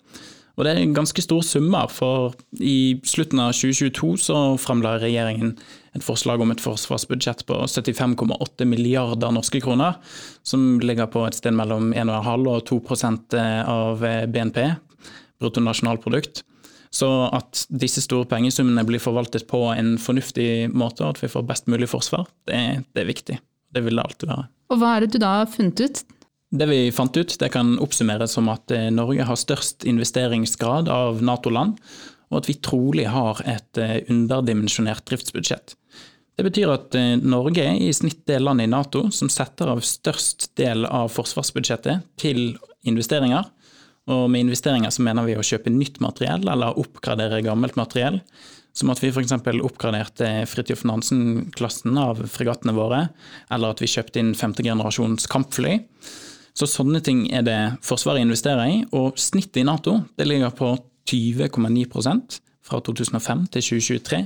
Og 0.59 0.67
det 0.67 0.75
er 0.75 0.91
ganske 0.93 1.23
store 1.23 1.47
summer, 1.47 1.87
for 1.87 2.35
i 2.59 2.99
slutten 3.07 3.39
av 3.39 3.55
2022 3.55 4.11
så 4.27 4.41
framla 4.59 4.97
regjeringen 4.99 5.55
et 5.95 6.05
forslag 6.05 6.41
om 6.43 6.53
et 6.53 6.61
forsvarsbudsjett 6.63 7.43
på 7.49 7.57
75,8 7.67 8.67
milliarder 8.69 9.33
norske 9.35 9.59
kroner, 9.63 9.97
som 10.43 10.79
ligger 10.83 11.09
på 11.11 11.25
et 11.27 11.35
sted 11.35 11.55
mellom 11.57 11.91
1,5 11.91 12.47
og 12.51 12.63
2% 12.69 13.35
av 13.67 14.05
BNP, 14.31 14.63
bruttonasjonalprodukt. 15.41 16.45
Så 16.91 17.07
at 17.31 17.65
disse 17.71 18.03
store 18.03 18.27
pengesummene 18.27 18.83
blir 18.87 18.99
forvaltet 18.99 19.45
på 19.47 19.63
en 19.71 19.93
fornuftig 20.01 20.67
måte, 20.75 21.05
og 21.05 21.15
at 21.15 21.21
vi 21.23 21.31
får 21.31 21.45
best 21.47 21.69
mulig 21.71 21.87
forsvar, 21.91 22.27
det, 22.51 22.83
det 22.91 23.03
er 23.03 23.11
viktig. 23.11 23.37
Det 23.71 23.83
vil 23.85 23.95
det 23.95 24.03
alltid 24.03 24.31
være. 24.31 24.49
Og 24.71 24.81
Hva 24.81 24.95
er 24.95 25.05
det 25.05 25.13
du 25.13 25.21
da 25.23 25.37
har 25.41 25.51
funnet 25.51 25.79
ut? 25.79 26.01
Det 26.51 26.67
vi 26.67 26.79
fant 26.91 27.15
ut, 27.15 27.35
det 27.39 27.47
kan 27.53 27.77
oppsummeres 27.79 28.35
som 28.35 28.49
at 28.51 28.73
eh, 28.75 28.89
Norge 28.91 29.23
har 29.23 29.39
størst 29.39 29.85
investeringsgrad 29.87 30.91
av 30.91 31.21
Nato-land, 31.23 31.77
og 32.31 32.39
at 32.39 32.49
vi 32.49 32.57
trolig 32.63 33.05
har 33.11 33.43
et 33.45 33.79
eh, 33.81 33.99
underdimensjonert 34.09 35.03
driftsbudsjett. 35.09 35.75
Det 36.39 36.47
betyr 36.47 36.71
at 36.73 36.95
eh, 36.97 37.17
Norge 37.19 37.65
er 37.67 37.79
i 37.79 37.91
snitt 37.93 38.23
det 38.29 38.39
landet 38.41 38.69
i 38.69 38.71
Nato 38.71 39.03
som 39.13 39.29
setter 39.29 39.73
av 39.73 39.83
størst 39.85 40.53
del 40.59 40.87
av 40.87 41.11
forsvarsbudsjettet 41.13 42.07
til 42.21 42.55
investeringer. 42.87 43.51
Og 44.09 44.25
med 44.31 44.47
investeringer 44.47 44.89
så 44.93 45.03
mener 45.05 45.27
vi 45.27 45.37
å 45.37 45.45
kjøpe 45.45 45.73
nytt 45.73 45.99
materiell 46.01 46.47
eller 46.49 46.79
oppgradere 46.81 47.43
gammelt 47.45 47.77
materiell. 47.77 48.21
Som 48.73 48.89
at 48.93 49.01
vi 49.03 49.11
f.eks. 49.11 49.35
oppgraderte 49.35 50.29
Fridtjof 50.47 50.85
Nansen-klassen 50.87 51.97
av 51.99 52.23
fregattene 52.31 52.73
våre, 52.73 53.01
eller 53.51 53.75
at 53.75 53.83
vi 53.83 53.89
kjøpte 53.91 54.21
inn 54.21 54.31
femte 54.39 54.63
generasjons 54.63 55.27
kampfly. 55.29 55.81
Så 56.55 56.67
sånne 56.71 57.01
ting 57.03 57.25
er 57.35 57.43
det 57.43 57.59
Forsvaret 57.83 58.23
investerer 58.23 58.71
i, 58.71 58.79
og 58.95 59.19
snittet 59.19 59.61
i 59.61 59.67
Nato 59.67 59.99
det 60.15 60.27
ligger 60.27 60.55
på 60.55 60.71
20,9% 61.09 62.39
fra 62.65 62.79
2005 62.85 63.47
til 63.55 63.67
2023. 63.69 64.21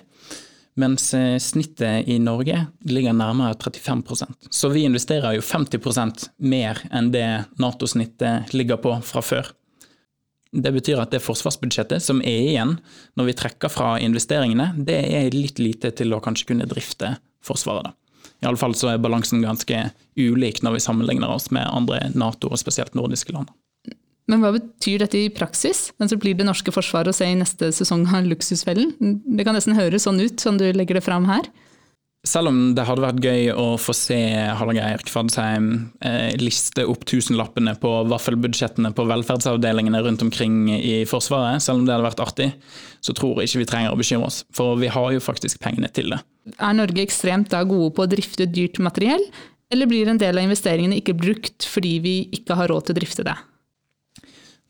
Mens 0.76 1.14
eh, 1.16 1.38
snittet 1.40 2.08
i 2.12 2.18
Norge 2.20 2.66
ligger 2.84 3.16
nærmere 3.16 3.56
35% 3.56 4.50
Så 4.52 4.70
vi 4.74 4.84
investerer 4.84 5.38
jo 5.38 5.44
50% 5.44 6.28
mer 6.44 6.82
enn 6.92 7.14
det 7.14 7.28
Nato-snittet 7.62 8.52
ligger 8.54 8.82
på 8.84 8.98
fra 9.08 9.24
før. 9.24 9.54
Det 10.56 10.72
betyr 10.76 11.00
at 11.04 11.12
det 11.12 11.24
forsvarsbudsjettet 11.24 12.04
som 12.04 12.22
er 12.24 12.50
igjen 12.52 12.78
når 13.16 13.30
vi 13.30 13.38
trekker 13.40 13.72
fra 13.72 13.96
investeringene, 14.04 14.74
det 14.88 15.00
er 15.16 15.36
litt 15.36 15.60
lite 15.60 15.92
til 15.96 16.16
å 16.16 16.22
kanskje 16.24 16.52
kunne 16.52 16.68
drifte 16.68 17.18
Forsvaret. 17.46 17.86
da. 17.86 17.92
I 18.42 18.48
alle 18.50 18.58
fall 18.58 18.74
så 18.76 18.90
er 18.90 19.02
balansen 19.02 19.44
ganske 19.46 19.90
ulik 20.18 20.64
når 20.66 20.78
vi 20.78 20.84
sammenligner 20.84 21.30
oss 21.30 21.52
med 21.54 21.68
andre 21.70 22.10
Nato- 22.16 22.50
og 22.50 22.60
spesielt 22.60 22.96
nordiske 22.98 23.36
land. 23.36 23.52
Men 24.32 24.42
hva 24.42 24.56
betyr 24.56 25.04
dette 25.04 25.20
i 25.20 25.30
praksis? 25.34 25.92
Men 26.02 26.10
så 26.10 26.18
blir 26.18 26.34
det 26.38 26.48
norske 26.48 26.74
forsvaret 26.74 27.12
å 27.12 27.16
se 27.16 27.28
i 27.30 27.38
neste 27.38 27.70
sesong 27.76 28.08
av 28.10 28.26
Luksusfellen? 28.26 28.96
Det 28.98 29.46
kan 29.46 29.58
nesten 29.58 29.78
høres 29.78 30.08
sånn 30.08 30.22
ut 30.24 30.42
som 30.42 30.58
du 30.58 30.66
legger 30.74 30.98
det 30.98 31.06
fram 31.06 31.30
her? 31.30 31.46
selv 32.26 32.50
om 32.50 32.60
det 32.76 32.86
hadde 32.88 33.04
vært 33.04 33.24
gøy 33.24 33.50
å 33.54 33.66
få 33.82 33.94
se 33.96 34.18
Hallgeir 34.58 35.04
Kvadsheim 35.06 35.70
eh, 36.06 36.34
liste 36.42 36.86
opp 36.90 37.06
tusenlappene 37.08 37.76
på 37.82 37.92
vaffelbudsjettene 38.10 38.92
på 38.98 39.06
velferdsavdelingene 39.10 40.02
rundt 40.06 40.26
omkring 40.26 40.58
i 40.76 41.04
Forsvaret, 41.10 41.64
selv 41.64 41.82
om 41.82 41.88
det 41.88 41.96
hadde 41.96 42.08
vært 42.08 42.24
artig, 42.26 42.50
så 43.06 43.16
tror 43.18 43.42
jeg 43.42 43.52
ikke 43.52 43.64
vi 43.64 43.70
trenger 43.72 43.94
å 43.94 44.00
bekymre 44.00 44.30
oss. 44.30 44.44
For 44.56 44.80
vi 44.82 44.92
har 44.92 45.12
jo 45.14 45.24
faktisk 45.24 45.62
pengene 45.64 45.92
til 45.94 46.16
det. 46.16 46.22
Er 46.58 46.78
Norge 46.78 47.06
ekstremt 47.06 47.52
da 47.54 47.64
gode 47.68 47.94
på 47.96 48.06
å 48.06 48.10
drifte 48.10 48.50
dyrt 48.50 48.82
materiell, 48.84 49.24
eller 49.74 49.90
blir 49.90 50.10
en 50.10 50.22
del 50.22 50.38
av 50.38 50.46
investeringene 50.46 51.00
ikke 51.02 51.18
brukt 51.18 51.66
fordi 51.70 51.98
vi 52.04 52.16
ikke 52.38 52.58
har 52.58 52.70
råd 52.74 52.90
til 52.90 52.96
å 52.96 53.00
drifte 53.02 53.26
det? 53.28 53.38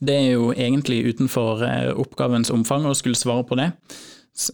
Det 0.03 0.15
er 0.15 0.33
jo 0.35 0.49
egentlig 0.51 1.03
utenfor 1.13 1.63
eh, 1.63 1.91
oppgavens 1.95 2.51
omfang 2.53 2.87
å 2.87 2.95
skulle 2.97 3.19
svare 3.19 3.45
på 3.47 3.57
det. 3.59 3.69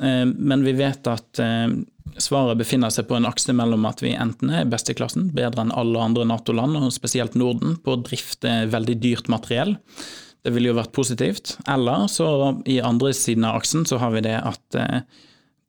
Eh, 0.03 0.25
men 0.29 0.65
vi 0.65 0.75
vet 0.77 1.07
at 1.09 1.41
eh, 1.41 1.73
svaret 2.21 2.59
befinner 2.59 2.93
seg 2.93 3.07
på 3.09 3.17
en 3.17 3.27
akse 3.29 3.55
mellom 3.57 3.87
at 3.89 4.03
vi 4.05 4.13
enten 4.13 4.53
er 4.53 4.69
best 4.69 4.91
i 4.93 4.97
klassen, 4.97 5.31
bedre 5.35 5.65
enn 5.65 5.73
alle 5.73 6.03
andre 6.03 6.27
Nato-land, 6.29 6.77
og 6.77 6.93
spesielt 6.93 7.37
Norden, 7.39 7.79
på 7.81 7.95
å 7.95 8.03
drifte 8.03 8.61
veldig 8.71 8.99
dyrt 9.01 9.31
materiell. 9.33 9.75
Det 10.41 10.53
ville 10.53 10.71
jo 10.71 10.77
vært 10.77 10.93
positivt. 10.93 11.55
Eller 11.69 12.07
så 12.09 12.27
i 12.69 12.79
andre 12.81 13.13
siden 13.13 13.45
av 13.45 13.59
aksen 13.61 13.85
så 13.89 13.99
har 14.01 14.13
vi 14.15 14.23
det 14.25 14.39
at 14.39 14.79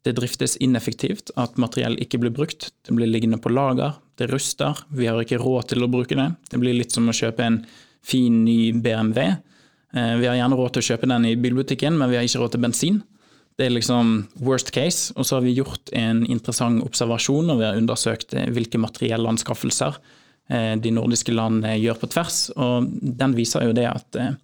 det 0.02 0.14
driftes 0.16 0.56
ineffektivt, 0.64 1.30
at 1.38 1.58
materiell 1.60 1.98
ikke 2.00 2.18
blir 2.22 2.32
brukt. 2.34 2.70
Det 2.86 2.94
blir 2.96 3.10
liggende 3.10 3.38
på 3.38 3.52
lager, 3.52 3.98
det 4.18 4.30
ruster, 4.32 4.80
vi 4.90 5.06
har 5.06 5.20
ikke 5.20 5.40
råd 5.42 5.72
til 5.72 5.84
å 5.84 5.90
bruke 5.92 6.16
det. 6.18 6.28
Det 6.50 6.60
blir 6.62 6.76
litt 6.76 6.94
som 6.94 7.08
å 7.08 7.14
kjøpe 7.16 7.44
en 7.46 7.60
fin, 8.02 8.42
ny 8.44 8.72
BMW. 8.72 9.36
Vi 9.92 10.24
har 10.24 10.38
gjerne 10.38 10.56
råd 10.56 10.70
til 10.72 10.80
å 10.80 10.86
kjøpe 10.86 11.08
den 11.10 11.26
i 11.28 11.34
bilbutikken, 11.36 11.98
men 12.00 12.08
vi 12.08 12.16
har 12.16 12.24
ikke 12.24 12.40
råd 12.40 12.54
til 12.54 12.62
bensin. 12.64 13.02
Det 13.58 13.68
er 13.68 13.74
liksom 13.74 14.14
worst 14.40 14.72
case. 14.72 15.12
Og 15.16 15.26
så 15.26 15.36
har 15.36 15.44
vi 15.44 15.54
gjort 15.56 15.92
en 15.96 16.24
interessant 16.24 16.82
observasjon 16.84 17.52
og 17.52 17.60
vi 17.60 17.68
har 17.68 17.78
undersøkt 17.78 18.34
eh, 18.38 18.48
hvilke 18.52 18.80
materielle 18.80 19.28
anskaffelser 19.28 19.98
eh, 20.50 20.74
de 20.80 20.92
nordiske 20.94 21.34
landene 21.34 21.76
gjør 21.80 22.00
på 22.00 22.10
tvers. 22.14 22.44
Og 22.56 22.88
den 23.20 23.36
viser 23.36 23.68
jo 23.68 23.76
det 23.76 23.88
at 23.90 24.20
eh, 24.20 24.34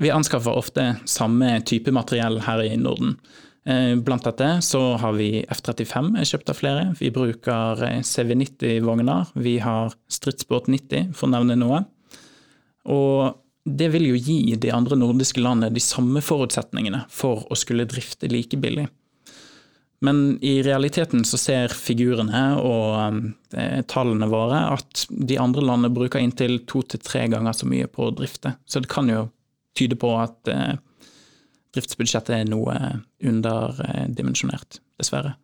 vi 0.00 0.12
anskaffer 0.14 0.56
ofte 0.56 0.94
samme 1.10 1.58
type 1.68 1.92
materiell 1.94 2.40
her 2.48 2.64
i 2.64 2.76
Norden. 2.80 3.18
Blant 3.64 4.26
dette 4.26 4.58
så 4.60 4.78
har 5.00 5.14
vi 5.16 5.38
F-35 5.40 6.18
er 6.20 6.26
kjøpt 6.28 6.50
av 6.52 6.56
flere. 6.58 6.82
Vi 6.98 7.08
bruker 7.08 7.80
CV90-vogner. 8.04 9.30
Vi 9.40 9.54
har 9.64 9.94
stridsbåt 10.12 10.68
90, 10.68 11.14
for 11.16 11.30
å 11.30 11.32
nevne 11.32 11.56
noe. 11.56 11.78
Og 12.92 13.38
det 13.64 13.88
vil 13.94 14.10
jo 14.10 14.18
gi 14.20 14.56
de 14.60 14.72
andre 14.74 14.96
nordiske 15.00 15.40
landene 15.40 15.72
de 15.72 15.80
samme 15.80 16.20
forutsetningene 16.24 17.06
for 17.12 17.46
å 17.48 17.56
skulle 17.56 17.88
drifte 17.88 18.28
like 18.28 18.58
billig. 18.60 18.86
Men 20.04 20.38
i 20.44 20.58
realiteten 20.62 21.22
så 21.24 21.38
ser 21.40 21.72
figurene 21.72 22.42
og 22.60 23.30
eh, 23.56 23.80
tallene 23.88 24.28
våre 24.28 24.58
at 24.74 25.06
de 25.08 25.38
andre 25.40 25.64
landene 25.64 25.94
bruker 25.96 26.20
inntil 26.20 26.58
to 26.68 26.82
til 26.84 27.00
tre 27.00 27.24
ganger 27.32 27.56
så 27.56 27.68
mye 27.70 27.88
på 27.88 28.10
å 28.10 28.12
drifte. 28.12 28.52
Så 28.68 28.82
det 28.84 28.92
kan 28.92 29.08
jo 29.08 29.30
tyde 29.78 29.96
på 29.96 30.10
at 30.20 30.50
eh, 30.52 30.74
driftsbudsjettet 31.74 32.36
er 32.36 32.50
noe 32.50 32.76
underdimensjonert, 33.24 34.82
dessverre. 35.00 35.38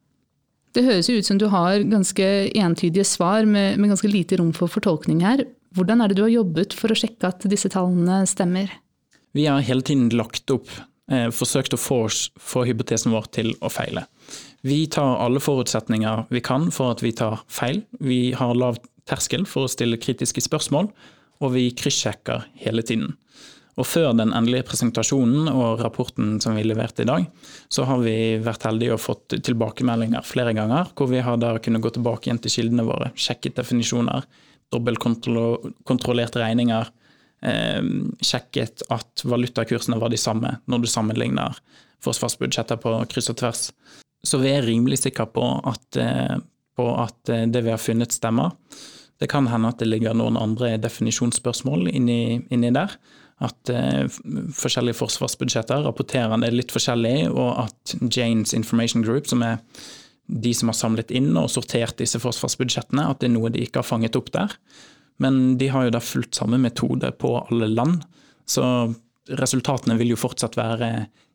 Det 0.76 0.84
høres 0.86 1.08
jo 1.10 1.16
ut 1.18 1.26
som 1.26 1.40
du 1.40 1.48
har 1.50 1.80
ganske 1.88 2.26
entydige 2.52 3.08
svar 3.08 3.48
med, 3.48 3.80
med 3.80 3.90
ganske 3.90 4.10
lite 4.12 4.38
rom 4.38 4.52
for 4.54 4.70
fortolkning 4.70 5.24
her. 5.24 5.42
Hvordan 5.76 6.02
er 6.02 6.10
det 6.10 6.18
du 6.18 6.24
har 6.24 6.32
jobbet 6.32 6.74
for 6.74 6.90
å 6.90 6.98
sjekke 6.98 7.28
at 7.30 7.44
disse 7.50 7.70
tallene 7.70 8.24
stemmer? 8.26 8.72
Vi 9.36 9.46
har 9.46 9.62
hele 9.62 9.84
tiden 9.86 10.08
lagt 10.10 10.50
opp, 10.50 10.66
eh, 11.10 11.28
forsøkt 11.30 11.76
å 11.76 11.78
få, 11.78 12.00
få 12.38 12.64
hypotesen 12.66 13.14
vår 13.14 13.30
til 13.30 13.52
å 13.62 13.70
feile. 13.70 14.06
Vi 14.66 14.86
tar 14.90 15.20
alle 15.22 15.38
forutsetninger 15.38 16.26
vi 16.28 16.40
kan 16.40 16.70
for 16.74 16.90
at 16.90 17.02
vi 17.02 17.12
tar 17.12 17.44
feil. 17.46 17.84
Vi 18.00 18.32
har 18.32 18.58
lav 18.58 18.80
terskel 19.06 19.46
for 19.46 19.66
å 19.66 19.70
stille 19.70 20.00
kritiske 20.00 20.42
spørsmål, 20.42 20.90
og 21.40 21.54
vi 21.54 21.70
kryssjekker 21.70 22.44
hele 22.64 22.82
tiden. 22.82 23.14
Og 23.78 23.86
før 23.86 24.10
den 24.12 24.34
endelige 24.36 24.66
presentasjonen 24.68 25.48
og 25.48 25.80
rapporten 25.80 26.34
som 26.42 26.56
vi 26.58 26.66
leverte 26.66 27.04
i 27.04 27.08
dag, 27.08 27.24
så 27.70 27.86
har 27.88 28.02
vi 28.02 28.36
vært 28.42 28.66
heldige 28.66 28.96
og 28.96 29.00
fått 29.00 29.38
tilbakemeldinger 29.46 30.26
flere 30.26 30.52
ganger, 30.52 30.90
hvor 30.98 31.08
vi 31.08 31.22
har 31.24 31.38
da 31.40 31.54
kunnet 31.62 31.80
gå 31.80 31.94
tilbake 31.94 32.28
igjen 32.28 32.42
til 32.42 32.58
kildene 32.58 32.84
våre, 32.84 33.12
sjekket 33.14 33.56
definisjoner, 33.62 34.26
dobbeltkontrollert 34.74 36.38
regninger, 36.40 36.90
eh, 37.42 37.82
sjekket 38.22 38.86
at 38.90 39.24
valutakursene 39.24 40.00
var 40.00 40.12
de 40.12 40.20
samme 40.20 40.56
når 40.70 40.84
du 40.84 40.90
sammenligner 40.90 41.58
forsvarsbudsjetter 42.04 42.80
på 42.80 42.94
kryss 43.10 43.30
og 43.32 43.38
tvers. 43.40 43.68
Så 44.26 44.40
vi 44.40 44.52
er 44.52 44.66
rimelig 44.66 45.00
sikre 45.02 45.26
på 45.32 45.44
at, 45.68 45.96
eh, 45.96 46.36
på 46.76 46.88
at 47.00 47.32
eh, 47.32 47.46
det 47.48 47.64
vi 47.64 47.72
har 47.72 47.80
funnet, 47.80 48.12
stemmer. 48.12 48.52
Det 49.20 49.28
kan 49.28 49.48
hende 49.48 49.68
at 49.68 49.80
det 49.80 49.88
ligger 49.88 50.16
noen 50.16 50.38
andre 50.40 50.76
definisjonsspørsmål 50.80 51.88
inni, 51.92 52.40
inni 52.52 52.72
der. 52.76 52.96
At 53.40 53.72
eh, 53.72 54.04
forskjellige 54.56 54.98
forsvarsbudsjetter 55.00 55.84
rapporterer 55.86 56.40
det 56.40 56.52
litt 56.52 56.72
forskjellig, 56.72 57.30
og 57.32 57.66
at 57.66 57.96
Janes 58.12 58.54
Information 58.56 59.04
Group, 59.04 59.28
som 59.28 59.44
er 59.44 59.60
de 60.30 60.52
som 60.54 60.70
har 60.70 60.78
samlet 60.78 61.10
inn 61.10 61.32
og 61.38 61.50
sortert 61.50 61.98
disse 61.98 62.20
forsvarsbudsjettene, 62.22 63.08
at 63.10 63.20
det 63.20 63.30
er 63.30 63.34
noe 63.34 63.50
de 63.52 63.64
ikke 63.66 63.82
har 63.82 63.88
fanget 63.88 64.18
opp 64.18 64.30
der. 64.34 64.54
Men 65.20 65.58
de 65.60 65.68
har 65.72 65.86
jo 65.86 65.94
da 65.94 66.00
fulgt 66.00 66.38
samme 66.38 66.60
metode 66.62 67.10
på 67.20 67.34
alle 67.42 67.68
land, 67.70 68.00
så 68.48 68.64
resultatene 69.40 69.98
vil 70.00 70.14
jo 70.14 70.20
fortsatt 70.20 70.56
være 70.58 70.90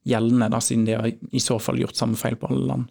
gjeldende, 0.05 0.49
da, 0.51 0.61
siden 0.61 0.87
de 0.87 0.97
har 0.97 1.11
i 1.11 1.41
så 1.43 1.59
fall 1.61 1.79
gjort 1.81 1.97
samme 1.97 2.17
feil 2.19 2.37
på 2.39 2.49
alle 2.49 2.67
land. 2.71 2.89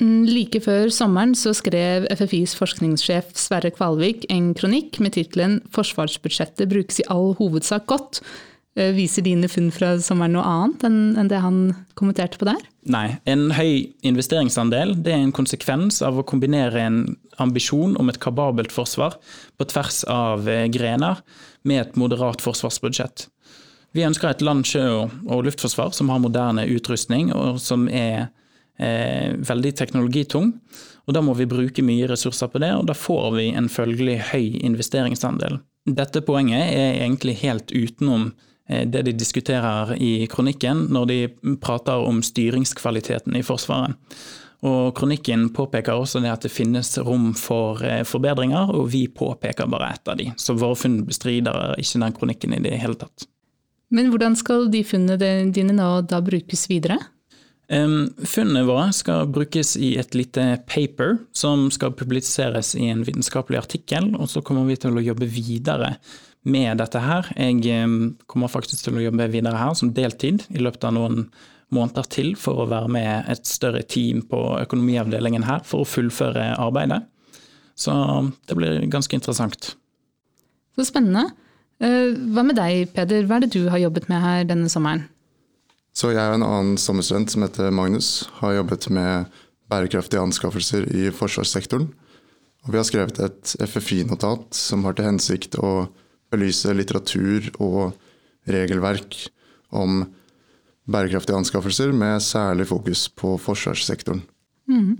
Mm, 0.00 0.24
like 0.24 0.62
før 0.64 0.88
sommeren 0.92 1.34
så 1.36 1.52
skrev 1.56 2.06
FFIs 2.08 2.54
forskningssjef 2.56 3.34
Sverre 3.36 3.68
Kvalvik 3.74 4.24
en 4.32 4.54
kronikk 4.56 4.96
med 5.04 5.12
tittelen 5.12 5.58
'Forsvarsbudsjettet 5.68 6.70
brukes 6.70 7.02
i 7.02 7.08
all 7.12 7.34
hovedsak 7.36 7.84
godt'. 7.90 8.22
Eh, 8.78 8.92
viser 8.94 9.24
dine 9.26 9.48
funn 9.50 9.72
fra 9.74 9.96
sommeren 9.98 10.36
noe 10.36 10.46
annet 10.46 10.84
enn 10.86 11.30
det 11.30 11.40
han 11.42 11.72
kommenterte 11.98 12.38
på 12.38 12.46
der? 12.46 12.60
Nei. 12.86 13.18
En 13.26 13.48
høy 13.56 13.90
investeringsandel 14.06 14.94
det 15.02 15.14
er 15.14 15.24
en 15.24 15.34
konsekvens 15.34 15.98
av 16.06 16.20
å 16.20 16.26
kombinere 16.26 16.84
en 16.84 17.00
ambisjon 17.42 17.96
om 17.98 18.12
et 18.12 18.20
kababelt 18.22 18.70
forsvar 18.70 19.16
på 19.58 19.66
tvers 19.72 20.04
av 20.06 20.46
eh, 20.48 20.68
grener 20.70 21.18
med 21.66 21.82
et 21.82 21.98
moderat 21.98 22.44
forsvarsbudsjett. 22.44 23.26
Vi 23.90 24.04
ønsker 24.06 24.30
et 24.30 24.44
land 24.46 24.68
sjø- 24.68 25.08
og 25.26 25.42
luftforsvar 25.48 25.90
som 25.96 26.12
har 26.12 26.22
moderne 26.22 26.62
utrustning, 26.70 27.32
og 27.34 27.58
som 27.58 27.88
er 27.88 28.28
eh, 28.78 29.34
veldig 29.34 29.72
teknologitung. 29.80 30.52
Og 31.08 31.16
Da 31.16 31.24
må 31.26 31.34
vi 31.34 31.48
bruke 31.50 31.82
mye 31.82 32.06
ressurser 32.06 32.46
på 32.52 32.60
det, 32.62 32.70
og 32.76 32.86
da 32.86 32.94
får 32.94 33.32
vi 33.34 33.48
en 33.50 33.66
følgelig 33.66 34.20
høy 34.30 34.60
investeringsandel. 34.62 35.58
Dette 35.90 36.22
poenget 36.22 36.70
er 36.70 37.00
egentlig 37.00 37.40
helt 37.42 37.74
utenom 37.74 38.30
det 38.70 39.02
de 39.06 39.14
diskuterer 39.16 39.96
i 39.98 40.26
kronikken 40.30 40.86
når 40.94 41.08
de 41.10 41.18
prater 41.62 42.04
om 42.06 42.20
styringskvaliteten 42.22 43.34
i 43.38 43.42
Forsvaret. 43.46 43.96
Og 44.60 44.92
Kronikken 44.96 45.46
påpeker 45.56 45.96
også 45.96 46.20
det 46.20 46.32
at 46.34 46.44
det 46.44 46.52
finnes 46.52 46.92
rom 47.00 47.30
for 47.38 47.80
eh, 47.86 48.02
forbedringer, 48.04 48.74
og 48.76 48.90
vi 48.92 49.06
påpeker 49.08 49.70
bare 49.72 49.94
ett 49.94 50.10
av 50.10 50.18
de. 50.20 50.28
Så 50.36 50.56
våre 50.60 50.76
funn 50.76 50.98
bestrider 51.08 51.78
ikke 51.80 52.02
den 52.02 52.16
kronikken 52.18 52.56
i 52.58 52.60
det 52.66 52.76
hele 52.82 52.98
tatt. 53.00 53.24
Men 53.90 54.12
hvordan 54.12 54.36
skal 54.38 54.68
de 54.70 54.84
funnene 54.86 55.48
dine 55.50 55.74
nå 55.74 55.88
da 56.06 56.20
brukes 56.22 56.68
videre? 56.70 57.00
Funnene 57.70 58.64
våre 58.66 58.88
skal 58.94 59.28
brukes 59.30 59.76
i 59.78 59.92
et 60.00 60.14
lite 60.18 60.42
paper 60.66 61.20
som 61.36 61.68
skal 61.70 61.94
publiseres 61.94 62.72
i 62.74 62.88
en 62.90 63.04
vitenskapelig 63.06 63.60
artikkel, 63.60 64.08
og 64.18 64.26
så 64.30 64.42
kommer 64.42 64.66
vi 64.66 64.78
til 64.82 64.98
å 64.98 65.04
jobbe 65.04 65.28
videre 65.30 65.94
med 66.48 66.80
dette 66.80 67.00
her. 67.02 67.28
Jeg 67.36 67.88
kommer 68.30 68.48
faktisk 68.52 68.86
til 68.86 68.98
å 68.98 69.04
jobbe 69.04 69.28
videre 69.32 69.58
her 69.60 69.74
som 69.76 69.92
deltid 69.96 70.46
i 70.50 70.62
løpet 70.62 70.86
av 70.88 70.96
noen 70.96 71.26
måneder 71.74 72.08
til 72.10 72.32
for 72.38 72.62
å 72.62 72.68
være 72.70 72.90
med 72.90 73.28
et 73.30 73.46
større 73.46 73.82
team 73.86 74.24
på 74.26 74.40
økonomiavdelingen 74.62 75.46
her 75.46 75.62
for 75.66 75.84
å 75.84 75.88
fullføre 75.88 76.52
arbeidet. 76.58 77.04
Så 77.78 77.92
det 78.48 78.56
blir 78.58 78.82
ganske 78.92 79.16
interessant. 79.16 79.74
Så 80.76 80.86
spennende. 80.88 81.30
Eh, 81.80 82.12
hva 82.34 82.44
med 82.44 82.58
deg, 82.58 82.90
Peder? 82.94 83.24
Hva 83.28 83.38
er 83.38 83.46
det 83.46 83.54
du 83.54 83.70
har 83.72 83.80
jobbet 83.80 84.10
med 84.10 84.20
her 84.20 84.44
denne 84.48 84.68
sommeren? 84.72 85.06
Så 85.96 86.12
jeg 86.12 86.22
og 86.22 86.38
en 86.38 86.46
annen 86.46 86.76
sommerstudent 86.78 87.32
som 87.32 87.44
heter 87.44 87.72
Magnus, 87.74 88.28
har 88.38 88.58
jobbet 88.58 88.86
med 88.94 89.30
bærekraftige 89.70 90.22
anskaffelser 90.22 90.86
i 90.92 91.08
forsvarssektoren. 91.14 91.88
Og 92.66 92.74
vi 92.74 92.78
har 92.78 92.86
skrevet 92.86 93.18
et 93.24 93.54
FFI-notat 93.64 94.54
som 94.54 94.84
har 94.84 94.96
til 94.96 95.08
hensikt 95.08 95.56
å 95.58 95.88
belyse 96.30 96.72
litteratur 96.76 97.50
og 97.58 97.96
regelverk 98.50 99.16
om 99.70 100.04
bærekraftige 100.90 101.38
anskaffelser, 101.38 101.92
med 101.92 102.22
særlig 102.22 102.66
fokus 102.70 103.08
på 103.08 103.36
forsvarssektoren. 103.38 104.22
Mm. 104.70 104.96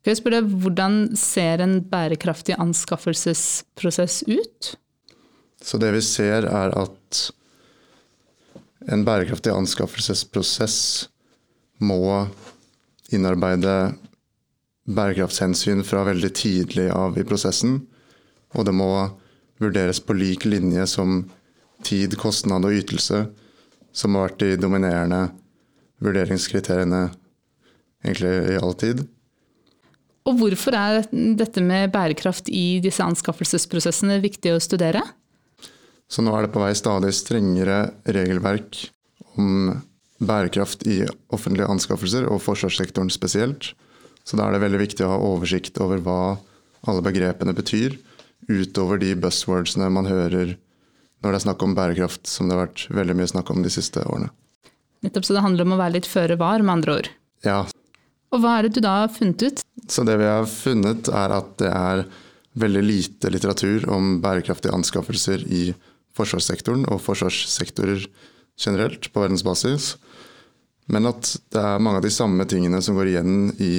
Kan 0.00 0.14
jeg 0.14 0.20
spørre 0.22 0.40
Hvordan 0.42 1.16
ser 1.16 1.60
en 1.60 1.80
bærekraftig 1.84 2.56
anskaffelsesprosess 2.58 4.24
ut? 4.28 4.74
Så 5.62 5.78
Det 5.78 5.92
vi 5.92 6.00
ser, 6.00 6.48
er 6.48 6.72
at 6.72 7.32
en 8.88 9.04
bærekraftig 9.04 9.52
anskaffelsesprosess 9.52 11.08
må 11.80 12.28
innarbeide 13.12 13.94
bærekraftshensyn 14.88 15.84
fra 15.84 16.04
veldig 16.08 16.30
tidlig 16.34 16.88
av 16.90 17.18
i 17.18 17.24
prosessen. 17.24 17.82
Og 18.56 18.64
det 18.64 18.74
må 18.74 18.88
vurderes 19.60 20.00
på 20.02 20.16
lik 20.16 20.46
linje 20.48 20.86
som 20.88 21.22
tid, 21.86 22.16
kostnad 22.20 22.66
og 22.66 22.76
ytelse, 22.76 23.26
som 23.92 24.16
har 24.16 24.30
vært 24.30 24.42
de 24.42 24.58
dominerende 24.60 25.22
vurderingskriteriene 26.00 27.08
egentlig 28.04 28.34
i 28.54 28.60
all 28.60 28.76
tid. 28.80 29.02
Og 30.28 30.36
hvorfor 30.36 30.76
er 30.76 31.06
dette 31.10 31.62
med 31.64 31.92
bærekraft 31.92 32.50
i 32.52 32.80
disse 32.84 33.04
anskaffelsesprosessene 33.04 34.20
viktig 34.22 34.52
å 34.54 34.62
studere? 34.62 35.02
Så 36.10 36.24
nå 36.24 36.34
er 36.34 36.46
det 36.46 36.52
på 36.54 36.62
vei 36.62 36.72
stadig 36.76 37.12
strengere 37.16 37.82
regelverk 38.04 38.82
om 39.38 39.80
bærekraft 40.20 40.84
i 40.90 41.02
offentlige 41.32 41.70
anskaffelser, 41.70 42.26
og 42.28 42.42
forsvarssektoren 42.44 43.10
spesielt. 43.12 43.72
Så 44.26 44.36
da 44.36 44.46
er 44.46 44.56
det 44.56 44.64
veldig 44.66 44.80
viktig 44.82 45.06
å 45.06 45.14
ha 45.14 45.20
oversikt 45.30 45.80
over 45.80 46.02
hva 46.04 46.20
alle 46.90 47.04
begrepene 47.04 47.54
betyr, 47.56 47.96
utover 48.50 49.00
de 49.00 49.14
buzzwordsene 49.18 49.88
man 49.94 50.08
hører 50.10 50.56
når 51.20 51.34
det 51.34 51.38
er 51.38 51.44
snakk 51.44 51.62
om 51.64 51.74
bærekraft, 51.76 52.24
som 52.28 52.48
det 52.48 52.56
har 52.56 52.66
vært 52.66 52.86
veldig 52.96 53.16
mye 53.18 53.30
snakk 53.30 53.50
om 53.52 53.60
de 53.64 53.72
siste 53.72 54.02
årene. 54.08 54.30
Nettopp, 55.04 55.26
så 55.28 55.36
det 55.36 55.44
handler 55.44 55.66
om 55.66 55.76
å 55.76 55.80
være 55.80 55.96
litt 55.98 56.08
føre 56.08 56.36
var, 56.40 56.64
med 56.64 56.78
andre 56.78 56.96
ord. 56.96 57.10
Ja. 57.44 57.60
Og 58.30 58.42
hva 58.42 58.56
er 58.56 58.66
det 58.66 58.76
du 58.76 58.82
da 58.84 58.96
har 59.02 59.12
funnet 59.12 59.44
ut? 59.44 59.62
Så 59.90 60.04
det 60.08 60.16
vi 60.20 60.28
har 60.28 60.48
funnet, 60.48 61.08
er 61.12 61.36
at 61.36 61.54
det 61.60 61.70
er 61.70 62.04
veldig 62.60 62.82
lite 62.84 63.30
litteratur 63.32 63.86
om 63.92 64.18
bærekraftige 64.22 64.74
anskaffelser 64.74 65.44
i 65.46 65.70
forsvarssektoren 66.16 66.86
og 66.90 67.02
forsvarssektorer 67.04 68.04
generelt 68.60 69.08
på 69.12 69.22
verdensbasis. 69.22 69.94
Men 70.90 71.08
at 71.10 71.34
det 71.54 71.62
er 71.62 71.82
mange 71.82 72.00
av 72.00 72.06
de 72.06 72.12
samme 72.12 72.44
tingene 72.50 72.80
som 72.82 72.96
går 72.98 73.12
igjen 73.12 73.34
i 73.62 73.74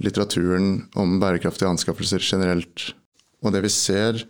litteraturen 0.00 0.86
om 0.98 1.18
bærekraftige 1.20 1.70
anskaffelser 1.72 2.22
generelt. 2.24 2.92
Og 3.40 3.54
det 3.54 3.64
vi 3.64 3.72
ser 3.72 4.24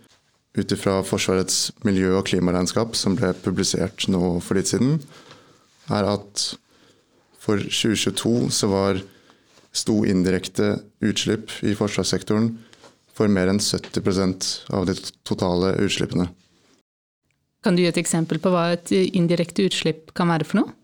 ut 0.59 0.73
ifra 0.75 1.01
Forsvarets 1.07 1.71
miljø- 1.87 2.17
og 2.19 2.27
klimaregnskap, 2.31 2.97
som 2.99 3.17
ble 3.19 3.33
publisert 3.45 4.09
nå 4.11 4.41
for 4.43 4.59
litt 4.59 4.71
siden, 4.73 4.99
er 5.91 6.07
at 6.07 6.47
for 7.41 7.59
2022 7.59 8.51
så 8.55 8.71
var 8.71 9.01
sto 9.73 10.03
indirekte 10.07 10.81
utslipp 11.07 11.55
i 11.63 11.77
forsvarssektoren 11.79 12.53
for 13.15 13.31
mer 13.31 13.51
enn 13.53 13.63
70% 13.63 14.51
av 14.75 14.87
de 14.89 14.97
totale 15.29 15.75
utslippene. 15.85 16.29
Kan 17.65 17.77
du 17.77 17.83
gi 17.83 17.91
et 17.91 18.01
eksempel 18.01 18.41
på 18.41 18.53
hva 18.53 18.71
et 18.75 18.91
indirekte 18.93 19.67
utslipp 19.69 20.15
kan 20.17 20.31
være 20.33 20.47
for 20.49 20.63
noe? 20.63 20.75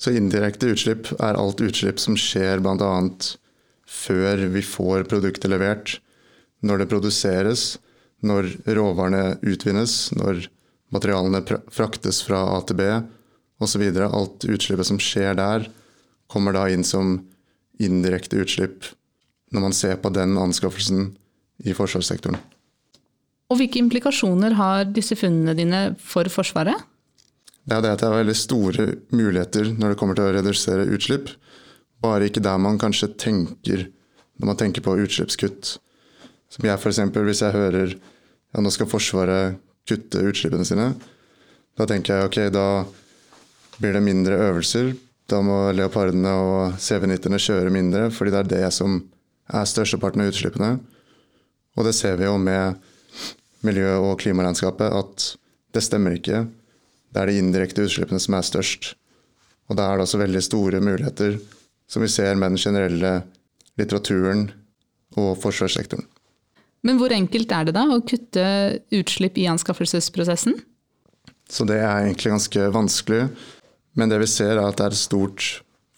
Så 0.00 0.14
indirekte 0.16 0.72
utslipp 0.72 1.10
er 1.20 1.38
alt 1.38 1.60
utslipp 1.62 2.00
som 2.02 2.16
skjer 2.18 2.62
bl.a. 2.64 2.92
før 3.86 4.46
vi 4.54 4.62
får 4.64 5.06
produktet 5.10 5.52
levert, 5.52 5.98
når 6.64 6.82
det 6.82 6.90
produseres, 6.90 7.64
når 8.24 8.48
råvarene 8.76 9.36
utvinnes, 9.44 10.12
når 10.16 10.46
materialene 10.94 11.42
fraktes 11.72 12.22
fra 12.24 12.40
A 12.54 12.60
til 12.64 12.78
B 12.80 12.88
osv. 13.62 13.84
Alt 14.06 14.46
utslippet 14.48 14.88
som 14.88 15.00
skjer 15.02 15.36
der, 15.38 15.68
kommer 16.30 16.56
da 16.56 16.66
inn 16.72 16.84
som 16.86 17.18
indirekte 17.82 18.40
utslipp 18.40 18.88
når 19.54 19.62
man 19.62 19.76
ser 19.76 19.98
på 20.02 20.10
den 20.14 20.34
anskaffelsen 20.40 21.12
i 21.62 21.74
forsvarssektoren. 21.76 22.40
Og 23.52 23.60
Hvilke 23.60 23.78
implikasjoner 23.78 24.56
har 24.58 24.88
disse 24.90 25.14
funnene 25.18 25.54
dine 25.54 25.82
for 26.00 26.26
Forsvaret? 26.32 26.80
Det 27.64 27.76
er 27.76 27.84
det 27.84 27.92
at 27.94 28.02
det 28.02 28.08
er 28.08 28.18
veldig 28.18 28.36
store 28.36 28.86
muligheter 29.14 29.70
når 29.76 29.92
det 29.92 29.98
kommer 30.00 30.18
til 30.18 30.26
å 30.26 30.34
redusere 30.34 30.88
utslipp. 30.90 31.30
Bare 32.02 32.28
ikke 32.28 32.42
der 32.44 32.58
man 32.60 32.80
kanskje 32.80 33.12
tenker 33.20 33.86
når 34.40 34.50
man 34.50 34.58
tenker 34.58 34.82
på 34.84 34.96
utslippskutt. 35.04 35.76
Som 36.54 36.68
jeg 36.68 36.78
f.eks. 36.78 37.00
hvis 37.02 37.42
jeg 37.42 37.54
hører 37.54 37.94
ja, 38.54 38.62
nå 38.62 38.70
skal 38.70 38.86
Forsvaret 38.86 39.58
kutte 39.88 40.22
utslippene 40.30 40.66
sine. 40.66 40.92
Da 41.74 41.86
tenker 41.90 42.14
jeg 42.14 42.28
ok, 42.28 42.38
da 42.54 42.66
blir 43.80 43.96
det 43.96 44.04
mindre 44.06 44.38
øvelser. 44.48 44.92
Da 45.26 45.40
må 45.42 45.72
leopardene 45.74 46.30
og 46.38 46.76
CV-90-ene 46.78 47.40
kjøre 47.42 47.72
mindre, 47.74 48.06
fordi 48.14 48.34
det 48.34 48.40
er 48.42 48.50
det 48.52 48.72
som 48.76 49.00
er 49.50 49.66
størsteparten 49.66 50.22
av 50.22 50.30
utslippene. 50.30 50.70
Og 51.74 51.88
det 51.88 51.96
ser 51.98 52.20
vi 52.20 52.28
jo 52.28 52.36
med 52.38 52.78
miljø- 53.66 53.98
og 54.04 54.20
klimaregnskapet, 54.22 54.94
at 54.94 55.30
det 55.74 55.82
stemmer 55.82 56.14
ikke. 56.14 56.44
Det 57.10 57.22
er 57.22 57.30
de 57.30 57.40
indirekte 57.40 57.88
utslippene 57.88 58.22
som 58.22 58.38
er 58.38 58.46
størst. 58.46 58.92
Og 59.66 59.80
da 59.80 59.88
er 59.88 59.98
det 59.98 60.06
også 60.06 60.22
veldig 60.22 60.44
store 60.44 60.80
muligheter, 60.84 61.40
som 61.90 62.04
vi 62.04 62.12
ser 62.12 62.36
med 62.38 62.54
den 62.54 62.62
generelle 62.62 63.14
litteraturen 63.80 64.50
og 65.18 65.34
forsvarssektoren. 65.42 66.06
Men 66.84 67.00
hvor 67.00 67.12
enkelt 67.16 67.52
er 67.56 67.68
det 67.68 67.74
da 67.76 67.86
å 67.88 68.02
kutte 68.04 68.44
utslipp 68.92 69.38
i 69.40 69.48
anskaffelsesprosessen? 69.48 70.58
Så 71.48 71.64
det 71.68 71.78
er 71.80 72.04
egentlig 72.04 72.34
ganske 72.34 72.66
vanskelig. 72.74 73.28
Men 73.96 74.10
det 74.10 74.20
vi 74.20 74.28
ser 74.28 74.58
er 74.58 74.66
at 74.66 74.78
det 74.78 74.88
er 74.88 74.96
et 74.96 75.00
stort 75.00 75.46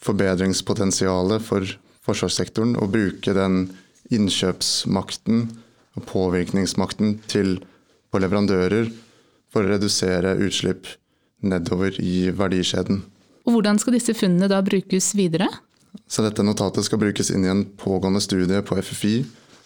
forbedringspotensial 0.03 1.37
for 1.43 1.67
forsvarssektoren 2.07 2.77
å 2.79 2.87
bruke 2.91 3.33
den 3.35 3.65
innkjøpsmakten 4.13 5.47
og 5.97 6.05
påvirkningsmakten 6.07 7.17
til 7.27 7.57
på 8.07 8.21
leverandører 8.23 8.87
for 9.51 9.65
å 9.65 9.73
redusere 9.73 10.37
utslipp 10.45 10.87
nedover 11.43 11.97
i 11.99 12.29
verdikjeden. 12.31 13.01
Og 13.47 13.57
Hvordan 13.57 13.79
skal 13.81 13.97
disse 13.97 14.15
funnene 14.15 14.49
da 14.51 14.61
brukes 14.63 15.11
videre? 15.17 15.49
Så 16.07 16.23
Dette 16.23 16.45
notatet 16.45 16.85
skal 16.87 17.01
brukes 17.01 17.31
inn 17.33 17.43
i 17.47 17.51
en 17.51 17.65
pågående 17.79 18.21
studie 18.23 18.61
på 18.63 18.77
FFI 18.79 19.15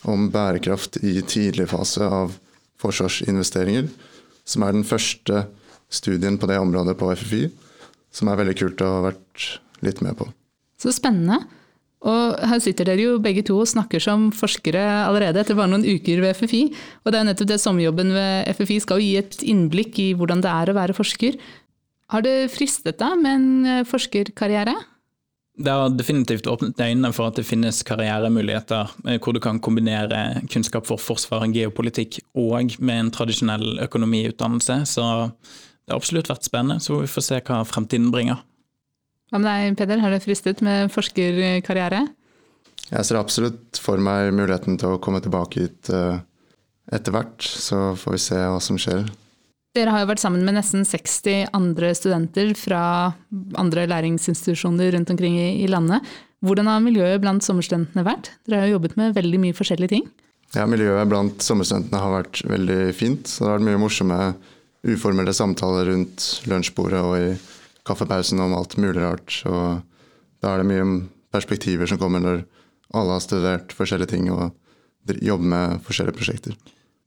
om 0.10 0.30
bærekraft 0.34 1.00
i 1.06 1.20
tidlig 1.22 1.70
fase 1.72 2.06
av 2.06 2.36
forsvarsinvesteringer. 2.82 3.90
Som 4.48 4.66
er 4.66 4.76
den 4.76 4.88
første 4.88 5.46
studien 5.92 6.40
på 6.42 6.50
det 6.50 6.60
området 6.62 6.98
på 7.00 7.12
FFI. 7.14 7.48
Som 8.12 8.32
er 8.32 8.40
veldig 8.42 8.58
kult 8.60 8.84
å 8.84 8.92
ha 8.96 9.02
vært 9.12 9.48
litt 9.86 10.02
med 10.04 10.18
på. 10.20 10.28
Så 10.82 10.94
spennende. 10.96 11.44
Og 12.02 12.38
her 12.50 12.62
sitter 12.64 12.88
dere 12.90 13.04
jo 13.04 13.18
begge 13.22 13.44
to 13.46 13.60
og 13.62 13.70
snakker 13.70 14.02
som 14.02 14.32
forskere 14.34 14.82
allerede 15.06 15.44
etter 15.44 15.58
bare 15.58 15.70
noen 15.70 15.86
uker 15.86 16.24
ved 16.24 16.34
FFI. 16.40 16.64
Og 17.06 17.14
det 17.14 17.20
er 17.20 17.28
nettopp 17.28 17.52
det 17.52 17.60
sommerjobben 17.62 18.14
ved 18.16 18.56
FFI 18.58 18.80
skal 18.82 19.02
jo 19.02 19.06
gi 19.06 19.20
et 19.20 19.44
innblikk 19.46 20.00
i 20.02 20.08
hvordan 20.18 20.42
det 20.42 20.50
er 20.50 20.72
å 20.72 20.78
være 20.80 20.98
forsker. 20.98 21.38
Har 22.12 22.26
det 22.26 22.50
fristet 22.52 22.98
deg 23.00 23.22
med 23.22 23.38
en 23.38 23.86
forskerkarriere? 23.88 24.74
Det 25.58 25.72
har 25.72 25.92
definitivt 25.94 26.48
åpnet 26.48 26.80
øynene 26.80 27.12
for 27.14 27.28
at 27.28 27.36
det 27.36 27.44
finnes 27.46 27.82
karrieremuligheter 27.84 28.94
eh, 29.08 29.18
hvor 29.20 29.36
du 29.36 29.42
kan 29.44 29.60
kombinere 29.60 30.42
kunnskap 30.52 30.88
for 30.88 31.02
forsvar 31.02 31.44
geopolitikk 31.52 32.22
og 32.40 32.78
med 32.80 33.00
en 33.00 33.12
tradisjonell 33.12 33.82
økonomiutdannelse. 33.84 34.82
Så 34.88 35.04
det 35.36 35.92
har 35.92 36.00
absolutt 36.00 36.32
vært 36.32 36.48
spennende, 36.48 36.80
så 36.80 37.02
vi 37.02 37.12
får 37.12 37.28
se 37.28 37.42
hva 37.44 37.62
fremtiden 37.68 38.10
bringer. 38.14 38.40
Hva 39.32 39.40
med 39.40 39.48
deg, 39.48 39.78
Peder? 39.80 40.02
Har 40.04 40.16
det 40.16 40.24
fristet 40.24 40.64
med 40.64 40.92
forskerkarriere? 40.92 42.06
Jeg 42.92 43.08
ser 43.08 43.20
absolutt 43.20 43.80
for 43.80 44.02
meg 44.04 44.34
muligheten 44.36 44.80
til 44.80 44.96
å 44.96 45.02
komme 45.04 45.22
tilbake 45.24 45.66
hit 45.66 45.92
eh, 45.96 46.24
etter 46.92 47.16
hvert, 47.16 47.44
så 47.44 47.92
får 48.00 48.18
vi 48.18 48.24
se 48.24 48.40
hva 48.40 48.60
som 48.64 48.80
skjer. 48.82 49.06
Dere 49.72 49.94
har 49.94 50.02
jo 50.04 50.10
vært 50.10 50.20
sammen 50.20 50.42
med 50.44 50.58
nesten 50.58 50.84
60 50.84 51.54
andre 51.56 51.94
studenter 51.96 52.50
fra 52.60 52.82
andre 53.60 53.86
læringsinstitusjoner 53.88 54.92
rundt 54.98 55.14
omkring 55.14 55.38
i, 55.40 55.68
landet. 55.72 56.04
Hvordan 56.44 56.68
har 56.68 56.82
miljøet 56.84 57.22
blant 57.24 57.46
sommerstudentene 57.46 58.04
vært? 58.04 58.34
Dere 58.44 58.60
har 58.60 58.68
jo 58.68 58.76
jobbet 58.76 58.98
med 59.00 59.16
veldig 59.16 59.40
mye 59.40 59.56
forskjellige 59.56 59.94
ting. 59.94 60.10
Ja, 60.52 60.66
Miljøet 60.68 61.08
blant 61.08 61.46
sommerstudentene 61.46 62.02
har 62.04 62.12
vært 62.18 62.42
veldig 62.52 62.82
fint. 62.98 63.24
Det 63.24 63.48
har 63.48 63.56
vært 63.56 63.68
mye 63.70 63.80
morsomme 63.80 64.20
uformelle 64.92 65.36
samtaler 65.38 65.88
rundt 65.88 66.28
lunsjbordet 66.52 67.06
og 67.08 67.16
i 67.22 67.32
kaffepausen 67.88 68.44
om 68.44 68.58
alt 68.58 68.76
mulig 68.76 69.00
rart. 69.00 69.38
Og 69.48 69.80
da 70.44 70.52
er 70.52 70.66
det 70.66 70.68
mye 70.68 70.90
perspektiver 71.32 71.88
som 71.88 72.02
kommer 72.02 72.20
når 72.20 72.44
alle 72.92 73.16
har 73.16 73.24
studert 73.24 73.72
forskjellige 73.78 74.18
ting 74.18 74.28
og 74.36 74.52
jobber 75.24 75.48
med 75.56 75.80
forskjellige 75.88 76.20
prosjekter. 76.20 76.60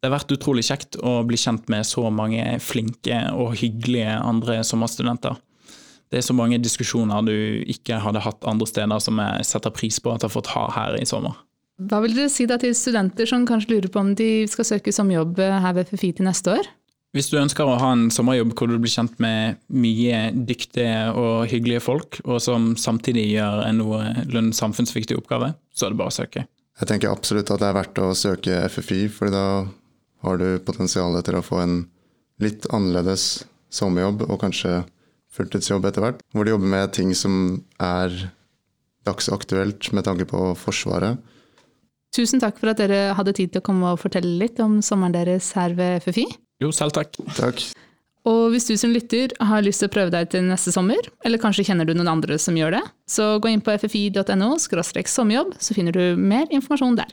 Det 0.04 0.10
har 0.10 0.18
vært 0.18 0.32
utrolig 0.34 0.66
kjekt 0.66 0.98
å 1.00 1.22
bli 1.24 1.38
kjent 1.40 1.70
med 1.72 1.86
så 1.88 2.02
mange 2.12 2.42
flinke 2.60 3.22
og 3.32 3.54
hyggelige 3.56 4.18
andre 4.20 4.58
sommerstudenter. 4.60 5.38
Det 6.12 6.18
er 6.20 6.26
så 6.26 6.34
mange 6.36 6.58
diskusjoner 6.60 7.24
du 7.24 7.62
ikke 7.72 7.96
hadde 8.04 8.20
hatt 8.20 8.44
andre 8.44 8.66
steder, 8.68 9.00
som 9.00 9.16
jeg 9.16 9.46
setter 9.48 9.72
pris 9.72 9.96
på 10.04 10.12
at 10.12 10.20
jeg 10.20 10.28
har 10.28 10.34
fått 10.34 10.50
ha 10.52 10.64
her 10.74 10.98
i 10.98 11.06
sommer. 11.08 11.38
Hva 11.88 12.02
vil 12.04 12.12
dere 12.18 12.28
si 12.28 12.44
da 12.44 12.58
til 12.60 12.74
studenter 12.76 13.24
som 13.30 13.46
kanskje 13.48 13.72
lurer 13.72 13.88
på 13.94 14.02
om 14.02 14.10
de 14.18 14.44
skal 14.52 14.66
søke 14.68 14.92
sommerjobb 14.92 15.40
her 15.40 15.72
ved 15.78 15.88
FFI 15.88 16.10
til 16.18 16.28
neste 16.28 16.52
år? 16.52 16.68
Hvis 17.16 17.30
du 17.32 17.38
ønsker 17.40 17.64
å 17.64 17.78
ha 17.80 17.92
en 17.94 18.10
sommerjobb 18.12 18.52
hvor 18.58 18.68
du 18.68 18.74
blir 18.82 18.92
kjent 18.92 19.14
med 19.24 19.56
mye 19.72 20.18
dyktige 20.34 21.14
og 21.16 21.46
hyggelige 21.48 21.80
folk, 21.86 22.18
og 22.26 22.42
som 22.44 22.74
samtidig 22.76 23.24
gjør 23.30 23.62
en 23.70 23.80
noenlunde 23.80 24.52
samfunnsviktig 24.60 25.16
oppgave, 25.16 25.54
så 25.72 25.88
er 25.88 25.96
det 25.96 26.00
bare 26.02 26.12
å 26.12 26.16
søke. 26.18 26.44
Jeg 26.82 26.90
tenker 26.92 27.08
absolutt 27.08 27.54
at 27.54 27.64
det 27.64 27.70
er 27.70 27.78
verdt 27.80 28.02
å 28.04 28.10
søke 28.18 28.60
FFI, 28.68 29.00
for 29.16 29.32
da 29.32 29.46
har 30.24 30.40
du 30.40 30.48
potensial 30.64 31.16
til 31.24 31.38
å 31.38 31.44
få 31.44 31.60
en 31.62 31.76
litt 32.42 32.66
annerledes 32.74 33.44
sommerjobb 33.74 34.24
og 34.28 34.40
kanskje 34.42 34.82
fulltidsjobb 35.34 35.86
etter 35.88 36.04
hvert. 36.04 36.24
Hvor 36.34 36.46
du 36.46 36.54
jobber 36.54 36.70
med 36.70 36.92
ting 36.96 37.12
som 37.18 37.62
er 37.82 38.14
dagsaktuelt 39.04 39.90
med 39.92 40.06
tanke 40.06 40.26
på 40.28 40.52
Forsvaret. 40.58 41.20
Tusen 42.14 42.40
takk 42.40 42.60
for 42.60 42.70
at 42.70 42.78
dere 42.78 43.16
hadde 43.18 43.34
tid 43.34 43.52
til 43.52 43.60
å 43.60 43.66
komme 43.66 43.90
og 43.90 44.00
fortelle 44.02 44.38
litt 44.40 44.60
om 44.62 44.78
sommeren 44.86 45.16
deres 45.16 45.50
her 45.58 45.74
ved 45.76 46.04
FFI. 46.04 46.28
Jo, 46.62 46.70
selv 46.72 46.94
takk. 46.94 47.18
Takk. 47.34 47.64
Og 48.24 48.54
hvis 48.54 48.68
du 48.70 48.76
som 48.80 48.92
lytter 48.94 49.34
har 49.42 49.64
lyst 49.66 49.82
til 49.82 49.90
å 49.90 49.92
prøve 49.92 50.14
deg 50.14 50.30
til 50.32 50.46
neste 50.46 50.72
sommer, 50.72 51.10
eller 51.26 51.42
kanskje 51.42 51.66
kjenner 51.68 51.84
du 51.84 51.92
noen 51.92 52.12
andre 52.14 52.38
som 52.40 52.56
gjør 52.56 52.78
det, 52.78 52.84
så 53.10 53.34
gå 53.42 53.52
inn 53.52 53.64
på 53.64 53.74
ffi.no 53.82 54.54
sommerjobb, 54.62 55.52
så 55.60 55.76
finner 55.76 55.92
du 55.92 56.16
mer 56.16 56.48
informasjon 56.48 56.96
der. 57.02 57.12